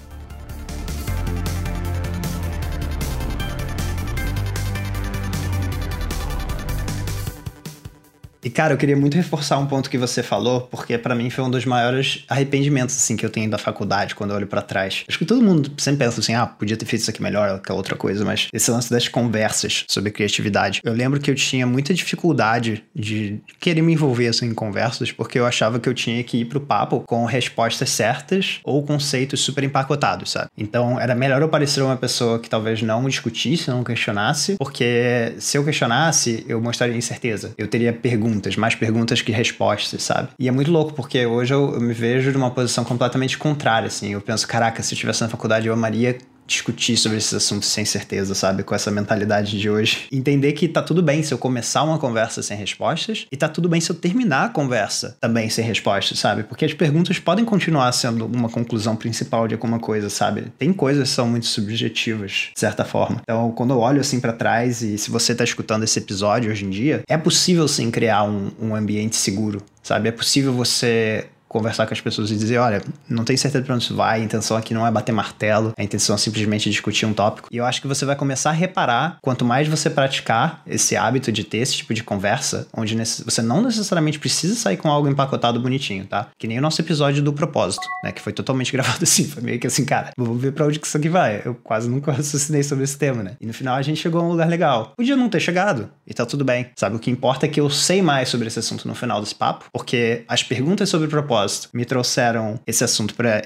E, 8.45 8.51
cara, 8.51 8.75
eu 8.75 8.77
queria 8.77 8.97
muito 8.97 9.15
reforçar 9.17 9.57
um 9.59 9.67
ponto 9.67 9.89
que 9.89 9.97
você 9.97 10.21
falou, 10.21 10.63
porque 10.63 10.99
para 10.99 11.15
mim 11.15 11.31
foi 11.31 11.45
um 11.45 11.51
dos 11.51 11.65
maiores 11.65 12.25
arrependimentos, 12.29 12.97
assim, 12.97 13.15
que 13.17 13.25
eu 13.25 13.31
tenho 13.31 13.49
da 13.49 13.57
faculdade, 13.57 14.17
quando 14.17 14.31
eu 14.31 14.37
olho 14.37 14.49
para 14.49 14.61
trás. 14.61 15.05
Acho 15.09 15.17
que 15.17 15.25
todo 15.25 15.41
mundo 15.41 15.71
sempre 15.79 16.05
pensa 16.05 16.19
assim, 16.19 16.35
ah, 16.35 16.45
podia 16.45 16.77
ter 16.77 16.85
feito 16.85 17.03
isso 17.03 17.11
aqui 17.11 17.23
melhor, 17.23 17.49
aquela 17.51 17.77
outra 17.77 17.95
coisa, 17.95 18.25
mas 18.25 18.49
esse 18.53 18.69
lance 18.69 18.91
das 18.91 19.07
conversas 19.07 19.85
sobre 19.87 20.11
criatividade. 20.11 20.81
Eu 20.83 20.93
lembro 20.93 21.21
que 21.21 21.31
eu 21.31 21.37
tinha 21.37 21.65
muita 21.65 21.95
dificuldade 21.95 22.83
de 22.93 23.41
querer 23.61 23.81
me 23.81 23.93
envolver, 23.93 24.27
assim, 24.27 24.47
em 24.47 24.55
conversas, 24.55 25.13
porque 25.13 25.39
eu 25.39 25.47
achava 25.47 25.79
que 25.79 25.89
eu 25.89 25.95
tinha 25.95 26.23
que 26.25 26.39
ir 26.39 26.47
pro 26.47 26.61
papo 26.61 27.05
com 27.07 27.25
respostas 27.25 27.91
certas 27.91 28.59
ou 28.65 28.83
conceitos 28.83 29.41
super 29.41 29.63
empacotados, 29.63 30.33
sabe? 30.33 30.51
Então, 30.59 30.99
era 30.99 31.15
melhor 31.15 31.41
eu 31.43 31.49
parecer 31.49 31.81
uma 31.81 31.97
pessoa 31.97 32.41
que 32.41 32.51
talvez 32.51 32.83
não 32.83 33.09
discutisse, 33.09 33.71
não 33.71 33.85
questionasse, 33.85 34.57
porque 34.59 35.33
se 35.39 35.57
eu 35.57 35.65
questionasse, 35.65 36.45
eu 36.49 36.61
mostraria 36.61 36.97
incerteza. 36.97 37.55
Eu 37.57 37.69
teria 37.69 37.93
perguntas 37.93 38.32
perguntas, 38.33 38.57
mais 38.57 38.75
perguntas 38.75 39.23
que 39.23 39.33
respostas, 39.33 40.03
sabe? 40.03 40.29
E 40.39 40.49
é 40.49 40.51
muito 40.51 40.71
louco, 40.71 40.93
porque 40.95 41.25
hoje 41.27 41.53
eu, 41.53 41.75
eu 41.75 41.81
me 41.81 41.93
vejo 41.93 42.33
numa 42.33 42.51
posição 42.51 42.85
completamente 42.85 43.37
contrária, 43.37 43.87
assim. 43.87 44.13
Eu 44.13 44.21
penso, 44.21 44.47
caraca, 44.49 44.83
se 44.83 44.93
eu 44.93 44.97
estivesse 44.97 45.23
na 45.23 45.29
faculdade, 45.29 45.67
eu 45.67 45.75
amaria 45.75 46.17
discutir 46.47 46.97
sobre 46.97 47.19
esses 47.19 47.33
assuntos 47.35 47.69
sem 47.69 47.85
certeza, 47.85 48.35
sabe? 48.35 48.63
Com 48.63 48.75
essa 48.75 48.91
mentalidade 48.91 49.59
de 49.59 49.71
hoje. 49.71 50.07
Entender 50.13 50.53
que 50.53 50.69
tá 50.69 50.83
tudo 50.83 51.03
bem 51.03 51.23
se 51.23 51.33
eu 51.33 51.39
começar 51.39 51.83
uma 51.83 51.99
conversa 51.99 52.43
sem 52.43 52.57
respostas 52.57 53.27
e 53.31 53.37
tá 53.37 53.49
tudo 53.49 53.69
bem 53.69 53.81
se 53.81 53.91
eu 53.91 53.97
terminar 53.97 54.47
a 54.47 54.49
conversa 54.49 55.17
também 55.21 55.49
sem 55.49 55.65
respostas, 55.65 56.19
sabe? 56.19 56.43
Porque 56.43 56.65
as 56.65 56.75
perguntas 56.75 57.19
podem 57.19 57.45
continuar 57.45 57.91
sendo 57.93 58.27
uma 58.27 58.49
conclusão 58.49 58.97
principal 58.97 59.49
de 59.49 59.55
alguma 59.55 59.79
coisa, 59.79 60.11
sabe? 60.11 60.53
Tem 60.59 60.73
coisas 60.73 61.09
que 61.09 61.15
são 61.15 61.27
muito 61.27 61.47
subjetivas, 61.47 62.51
de 62.55 62.61
certa 62.61 62.85
forma. 62.85 63.21
Então, 63.23 63.51
quando 63.53 63.73
eu 63.73 63.79
olho 63.79 64.01
assim 64.01 64.21
para 64.21 64.33
trás 64.33 64.83
e 64.83 64.99
se 64.99 65.11
você 65.11 65.35
tá 65.35 65.45
escutando 65.45 65.85
esse 65.85 65.99
episódio 65.99 66.51
hoje 66.51 66.65
em 66.65 66.71
dia, 66.71 67.03
é 67.09 67.17
possível 67.17 67.67
sim 67.69 67.91
criar 67.91 68.25
um, 68.25 68.51
um 68.61 68.75
ambiente 68.75 69.17
seguro, 69.17 69.63
sabe? 69.83 70.09
É 70.09 70.13
possível 70.13 70.53
você 70.53 71.27
conversar 71.53 71.87
com 71.87 71.93
as 71.93 72.01
pessoas 72.01 72.31
e 72.31 72.37
dizer, 72.37 72.59
olha, 72.59 72.83
não 73.09 73.25
tenho 73.25 73.39
certeza 73.39 73.65
para 73.65 73.75
onde 73.75 73.85
isso 73.85 73.95
vai, 73.95 74.21
a 74.21 74.25
intenção 74.25 74.57
aqui 74.57 74.73
não 74.73 74.87
é 74.87 74.91
bater 74.91 75.13
martelo, 75.13 75.73
a 75.79 75.83
intenção 75.83 76.15
é 76.15 76.19
simplesmente 76.19 76.71
discutir 76.71 77.05
um 77.05 77.13
tópico. 77.13 77.49
E 77.53 77.59
eu 77.59 77.65
acho 77.65 77.81
que 77.81 77.87
você 77.87 78.05
vai 78.05 78.17
começar 78.17 78.51
a 78.51 78.55
reparar, 78.55 79.19
quanto 79.21 79.45
mais 79.45 79.69
você 79.69 79.91
praticar 79.91 80.63
esse 80.67 80.97
hábito 80.97 81.31
de 81.31 81.45
ter 81.45 81.59
esse 81.59 81.75
tipo 81.75 81.93
de 81.93 82.03
conversa, 82.03 82.67
onde 82.75 82.97
você 82.97 83.43
não 83.43 83.63
necessariamente 83.63 84.19
precisa 84.19 84.55
sair 84.55 84.77
com 84.77 84.89
algo 84.89 85.09
empacotado 85.09 85.61
bonitinho, 85.61 86.07
tá? 86.07 86.29
Que 86.39 86.49
nem 86.49 86.59
o 86.59 86.63
nosso 86.63 86.81
episódio 86.81 87.23
do 87.23 87.33
propósito, 87.33 87.87
né? 88.03 88.13
Que 88.13 88.23
foi 88.23 88.33
totalmente 88.33 88.73
gravado 88.73 89.03
assim, 89.03 89.25
foi 89.25 89.43
meio 89.43 89.59
que 89.59 89.67
assim, 89.67 89.85
cara, 89.85 90.11
vamos 90.17 90.41
ver 90.41 90.53
para 90.53 90.67
onde 90.67 90.79
que 90.79 90.87
isso 90.87 90.97
aqui 90.97 91.09
vai. 91.09 91.43
Eu 91.45 91.55
quase 91.55 91.89
nunca 91.89 92.11
raciocinei 92.13 92.63
sobre 92.63 92.85
esse 92.85 92.97
tema, 92.97 93.23
né? 93.23 93.37
E 93.41 93.47
no 93.47 93.53
final 93.53 93.77
a 93.77 93.83
gente 93.83 94.01
chegou 94.01 94.21
a 94.21 94.25
um 94.25 94.29
lugar 94.29 94.49
legal. 94.49 94.93
Podia 94.97 95.17
não 95.17 95.29
ter 95.29 95.41
chegado, 95.41 95.91
e 96.07 96.15
tá 96.15 96.25
tudo 96.25 96.45
bem. 96.45 96.71
Sabe, 96.77 96.97
o 96.97 96.99
que 96.99 97.11
importa 97.11 97.47
é 97.47 97.49
que 97.49 97.61
eu 97.61 97.69
sei 97.69 98.01
mais 98.01 98.29
sobre 98.29 98.47
esse 98.47 98.59
assunto 98.59 98.89
no 98.89 98.95
final 98.95 99.21
desse 99.21 99.35
papo, 99.35 99.67
porque 99.73 100.25
as 100.27 100.43
perguntas 100.43 100.89
sobre 100.89 101.09
propósito 101.09 101.42
propósito, 101.43 101.69
me 101.73 101.85
trouxeram 101.85 102.59
esse 102.67 102.85
assunto 102.85 103.15
para 103.15 103.43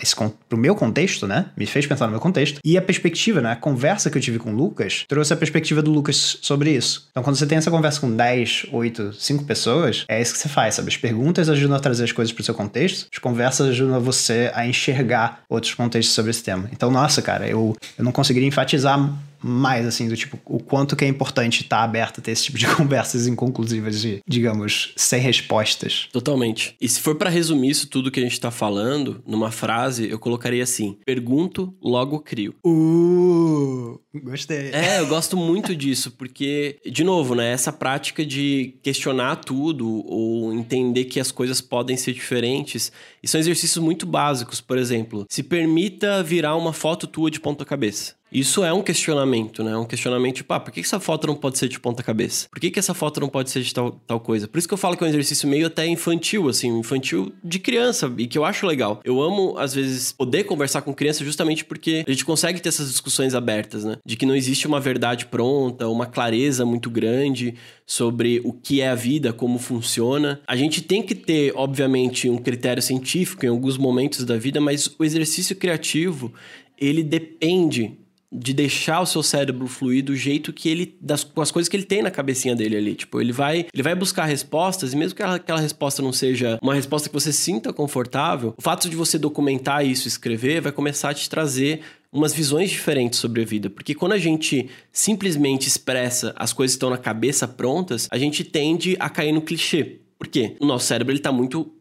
o 0.52 0.56
meu 0.56 0.74
contexto, 0.74 1.26
né? 1.26 1.46
Me 1.56 1.66
fez 1.66 1.86
pensar 1.86 2.06
no 2.06 2.12
meu 2.12 2.20
contexto. 2.20 2.60
E 2.64 2.76
a 2.76 2.82
perspectiva, 2.82 3.40
né? 3.40 3.52
A 3.52 3.56
conversa 3.56 4.10
que 4.10 4.18
eu 4.18 4.22
tive 4.22 4.38
com 4.38 4.52
o 4.52 4.56
Lucas 4.56 5.04
trouxe 5.08 5.32
a 5.32 5.36
perspectiva 5.36 5.82
do 5.82 5.90
Lucas 5.90 6.38
sobre 6.42 6.70
isso. 6.70 7.08
Então, 7.10 7.22
quando 7.22 7.36
você 7.36 7.46
tem 7.46 7.58
essa 7.58 7.70
conversa 7.70 8.00
com 8.00 8.14
10, 8.14 8.66
8, 8.72 9.12
5 9.14 9.44
pessoas, 9.44 10.04
é 10.08 10.20
isso 10.20 10.32
que 10.32 10.38
você 10.38 10.48
faz, 10.48 10.74
sabe? 10.74 10.88
As 10.88 10.96
perguntas 10.96 11.48
ajudam 11.48 11.76
a 11.76 11.80
trazer 11.80 12.04
as 12.04 12.12
coisas 12.12 12.32
para 12.32 12.42
o 12.42 12.44
seu 12.44 12.54
contexto, 12.54 13.08
as 13.12 13.18
conversas 13.18 13.68
ajudam 13.68 14.00
você 14.00 14.50
a 14.54 14.66
enxergar 14.66 15.42
outros 15.48 15.74
contextos 15.74 16.14
sobre 16.14 16.30
esse 16.30 16.42
tema. 16.42 16.68
Então, 16.72 16.90
nossa, 16.90 17.22
cara, 17.22 17.48
eu, 17.48 17.76
eu 17.98 18.04
não 18.04 18.12
conseguiria 18.12 18.48
enfatizar 18.48 18.98
mais, 19.46 19.86
assim, 19.86 20.08
do 20.08 20.16
tipo, 20.16 20.38
o 20.44 20.58
quanto 20.58 20.96
que 20.96 21.04
é 21.04 21.08
importante 21.08 21.62
estar 21.62 21.82
aberto 21.82 22.18
a 22.18 22.22
ter 22.22 22.32
esse 22.32 22.44
tipo 22.44 22.58
de 22.58 22.66
conversas 22.74 23.26
inconclusivas 23.26 24.00
de, 24.00 24.20
digamos, 24.26 24.92
sem 24.96 25.20
respostas. 25.20 26.08
Totalmente. 26.12 26.74
E 26.80 26.88
se 26.88 27.00
for 27.00 27.14
para 27.14 27.30
resumir 27.30 27.70
isso 27.70 27.88
tudo 27.88 28.10
que 28.10 28.20
a 28.20 28.22
gente 28.22 28.40
tá 28.40 28.50
falando, 28.50 29.22
numa 29.26 29.50
frase, 29.50 30.08
eu 30.08 30.18
colocaria 30.18 30.62
assim: 30.62 30.98
pergunto, 31.04 31.74
logo 31.80 32.20
crio. 32.20 32.54
Uh, 32.64 34.00
gostei. 34.14 34.70
É, 34.72 35.00
eu 35.00 35.06
gosto 35.06 35.36
muito 35.36 35.74
disso, 35.76 36.10
porque, 36.12 36.78
de 36.84 37.04
novo, 37.04 37.34
né, 37.34 37.52
essa 37.52 37.72
prática 37.72 38.24
de 38.24 38.74
questionar 38.82 39.36
tudo 39.36 40.04
ou 40.06 40.52
entender 40.52 41.04
que 41.04 41.20
as 41.20 41.30
coisas 41.30 41.60
podem 41.60 41.96
ser 41.96 42.12
diferentes, 42.12 42.90
e 43.22 43.28
são 43.28 43.40
exercícios 43.40 43.82
muito 43.82 44.06
básicos, 44.06 44.60
por 44.60 44.78
exemplo, 44.78 45.24
se 45.30 45.42
permita 45.42 46.22
virar 46.22 46.56
uma 46.56 46.72
foto 46.72 47.06
tua 47.06 47.30
de 47.30 47.40
ponta 47.40 47.64
cabeça. 47.64 48.15
Isso 48.36 48.62
é 48.62 48.70
um 48.70 48.82
questionamento, 48.82 49.64
né? 49.64 49.74
Um 49.78 49.86
questionamento 49.86 50.36
tipo, 50.36 50.52
ah, 50.52 50.60
por 50.60 50.70
que 50.70 50.80
essa 50.80 51.00
foto 51.00 51.26
não 51.26 51.34
pode 51.34 51.56
ser 51.56 51.68
de 51.70 51.80
ponta 51.80 52.02
cabeça? 52.02 52.46
Por 52.50 52.60
que, 52.60 52.70
que 52.70 52.78
essa 52.78 52.92
foto 52.92 53.18
não 53.18 53.30
pode 53.30 53.48
ser 53.50 53.62
de 53.62 53.72
tal, 53.72 53.92
tal 54.06 54.20
coisa? 54.20 54.46
Por 54.46 54.58
isso 54.58 54.68
que 54.68 54.74
eu 54.74 54.78
falo 54.78 54.94
que 54.94 55.02
é 55.02 55.06
um 55.06 55.08
exercício 55.08 55.48
meio 55.48 55.68
até 55.68 55.86
infantil, 55.86 56.46
assim, 56.46 56.68
infantil 56.78 57.32
de 57.42 57.58
criança, 57.58 58.12
e 58.18 58.26
que 58.26 58.36
eu 58.36 58.44
acho 58.44 58.66
legal. 58.66 59.00
Eu 59.02 59.22
amo, 59.22 59.56
às 59.56 59.74
vezes, 59.74 60.12
poder 60.12 60.44
conversar 60.44 60.82
com 60.82 60.92
criança 60.92 61.24
justamente 61.24 61.64
porque 61.64 62.04
a 62.06 62.10
gente 62.10 62.26
consegue 62.26 62.60
ter 62.60 62.68
essas 62.68 62.90
discussões 62.90 63.34
abertas, 63.34 63.84
né? 63.86 63.96
De 64.04 64.16
que 64.16 64.26
não 64.26 64.36
existe 64.36 64.66
uma 64.66 64.80
verdade 64.80 65.24
pronta, 65.24 65.88
uma 65.88 66.04
clareza 66.04 66.66
muito 66.66 66.90
grande 66.90 67.54
sobre 67.86 68.42
o 68.44 68.52
que 68.52 68.82
é 68.82 68.90
a 68.90 68.94
vida, 68.94 69.32
como 69.32 69.58
funciona. 69.58 70.42
A 70.46 70.56
gente 70.56 70.82
tem 70.82 71.02
que 71.02 71.14
ter, 71.14 71.54
obviamente, 71.56 72.28
um 72.28 72.36
critério 72.36 72.82
científico 72.82 73.46
em 73.46 73.48
alguns 73.48 73.78
momentos 73.78 74.26
da 74.26 74.36
vida, 74.36 74.60
mas 74.60 74.94
o 74.98 75.04
exercício 75.04 75.56
criativo, 75.56 76.34
ele 76.78 77.02
depende 77.02 77.96
de 78.32 78.52
deixar 78.52 79.00
o 79.00 79.06
seu 79.06 79.22
cérebro 79.22 79.66
fluir 79.66 80.04
do 80.04 80.16
jeito 80.16 80.52
que 80.52 80.68
ele 80.68 80.96
das 81.00 81.22
com 81.22 81.40
as 81.40 81.50
coisas 81.50 81.68
que 81.68 81.76
ele 81.76 81.84
tem 81.84 82.02
na 82.02 82.10
cabecinha 82.10 82.56
dele 82.56 82.76
ali, 82.76 82.94
tipo, 82.94 83.20
ele 83.20 83.32
vai, 83.32 83.66
ele 83.72 83.82
vai 83.82 83.94
buscar 83.94 84.24
respostas 84.24 84.92
e 84.92 84.96
mesmo 84.96 85.14
que 85.16 85.22
aquela, 85.22 85.60
resposta 85.60 86.02
não 86.02 86.12
seja 86.12 86.58
uma 86.60 86.74
resposta 86.74 87.08
que 87.08 87.14
você 87.14 87.32
sinta 87.32 87.72
confortável, 87.72 88.54
o 88.56 88.62
fato 88.62 88.88
de 88.88 88.96
você 88.96 89.18
documentar 89.18 89.86
isso, 89.86 90.08
escrever, 90.08 90.60
vai 90.60 90.72
começar 90.72 91.10
a 91.10 91.14
te 91.14 91.30
trazer 91.30 91.80
umas 92.12 92.32
visões 92.32 92.70
diferentes 92.70 93.18
sobre 93.18 93.42
a 93.42 93.44
vida, 93.44 93.70
porque 93.70 93.94
quando 93.94 94.12
a 94.12 94.18
gente 94.18 94.68
simplesmente 94.90 95.68
expressa 95.68 96.34
as 96.36 96.52
coisas 96.52 96.74
que 96.74 96.78
estão 96.78 96.90
na 96.90 96.98
cabeça 96.98 97.46
prontas, 97.46 98.08
a 98.10 98.18
gente 98.18 98.42
tende 98.42 98.96
a 98.98 99.08
cair 99.08 99.32
no 99.32 99.42
clichê. 99.42 100.00
Por 100.18 100.26
quê? 100.26 100.56
O 100.60 100.66
nosso 100.66 100.86
cérebro 100.86 101.12
ele 101.12 101.20
tá 101.20 101.30
muito 101.30 101.72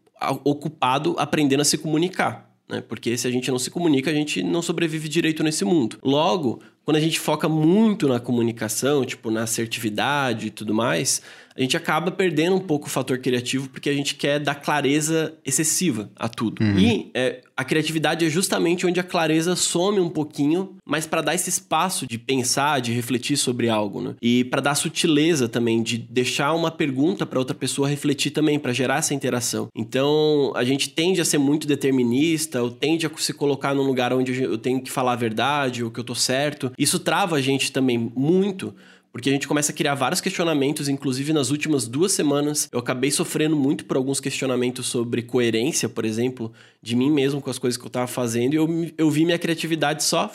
ocupado 0.44 1.16
aprendendo 1.18 1.62
a 1.62 1.66
se 1.66 1.78
comunicar 1.78 2.45
né? 2.68 2.82
Porque 2.82 3.18
se 3.18 3.28
a 3.28 3.32
gente 3.32 3.50
não 3.52 3.60
se 3.60 3.70
comunica, 3.70 4.10
a 4.10 4.14
gente 4.14 4.44
não 4.44 4.62
sobrevive 4.62 5.08
direito 5.08 5.44
nesse 5.44 5.64
mundo. 5.64 5.98
Logo, 6.04 6.62
quando 6.86 6.98
a 6.98 7.02
gente 7.02 7.20
foca 7.20 7.50
muito 7.50 8.08
na 8.08 8.20
comunicação, 8.20 9.04
tipo 9.04 9.32
na 9.32 9.44
assertividade 9.44 10.48
e 10.48 10.50
tudo 10.52 10.74
mais, 10.74 11.22
a 11.58 11.62
gente 11.62 11.78
acaba 11.78 12.12
perdendo 12.12 12.58
um 12.58 12.60
pouco 12.60 12.88
o 12.88 12.90
fator 12.90 13.18
criativo 13.18 13.70
porque 13.70 13.90
a 13.90 13.94
gente 13.94 14.16
quer 14.16 14.40
dar 14.40 14.56
clareza 14.56 15.34
excessiva 15.44 16.12
a 16.16 16.28
tudo. 16.28 16.62
Uhum. 16.62 16.78
E 16.78 17.12
é, 17.14 17.42
a 17.56 17.64
criatividade 17.64 18.26
é 18.26 18.30
justamente 18.30 18.86
onde 18.86 19.00
a 19.00 19.04
clareza 19.04 19.56
some 19.56 20.00
um 20.02 20.10
pouquinho, 20.10 20.76
mas 20.86 21.08
para 21.08 21.22
dar 21.22 21.34
esse 21.34 21.50
espaço 21.50 22.06
de 22.06 22.18
pensar, 22.18 22.82
de 22.82 22.92
refletir 22.92 23.38
sobre 23.38 23.70
algo, 23.70 24.02
né? 24.02 24.16
E 24.22 24.44
para 24.44 24.60
dar 24.62 24.76
sutileza 24.76 25.48
também, 25.48 25.82
de 25.82 25.98
deixar 25.98 26.54
uma 26.54 26.70
pergunta 26.70 27.26
para 27.26 27.40
outra 27.40 27.56
pessoa 27.56 27.88
refletir 27.88 28.32
também, 28.32 28.60
para 28.60 28.74
gerar 28.74 28.98
essa 28.98 29.14
interação. 29.14 29.70
Então, 29.74 30.52
a 30.54 30.66
gente 30.66 30.90
tende 30.90 31.22
a 31.22 31.26
ser 31.26 31.38
muito 31.38 31.66
determinista, 31.66 32.62
ou 32.62 32.70
tende 32.70 33.08
a 33.08 33.12
se 33.16 33.34
colocar 33.34 33.74
num 33.74 33.84
lugar 33.84 34.12
onde 34.12 34.44
eu 34.44 34.58
tenho 34.58 34.82
que 34.82 34.92
falar 34.92 35.14
a 35.14 35.16
verdade, 35.16 35.82
ou 35.82 35.90
que 35.90 36.00
eu 36.00 36.04
tô 36.04 36.16
certo. 36.16 36.74
Isso 36.78 37.00
trava 37.00 37.36
a 37.36 37.42
gente 37.42 37.72
também 37.72 38.12
muito 38.16 38.74
porque 39.16 39.30
a 39.30 39.32
gente 39.32 39.48
começa 39.48 39.72
a 39.72 39.76
criar 39.76 39.96
vários 39.96 40.20
questionamentos, 40.20 40.90
inclusive 40.90 41.32
nas 41.32 41.50
últimas 41.50 41.88
duas 41.88 42.12
semanas 42.12 42.68
eu 42.70 42.80
acabei 42.80 43.10
sofrendo 43.10 43.56
muito 43.56 43.86
por 43.86 43.96
alguns 43.96 44.20
questionamentos 44.20 44.88
sobre 44.88 45.22
coerência, 45.22 45.88
por 45.88 46.04
exemplo, 46.04 46.52
de 46.82 46.98
mim 46.98 47.10
mesmo 47.10 47.40
com 47.40 47.50
as 47.50 47.58
coisas 47.58 47.78
que 47.80 47.86
eu 47.86 47.90
tava 47.90 48.08
fazendo, 48.08 48.56
e 48.56 48.58
eu, 48.58 48.92
eu 48.98 49.10
vi 49.10 49.24
minha 49.24 49.40
criatividade 49.40 50.04
só 50.04 50.30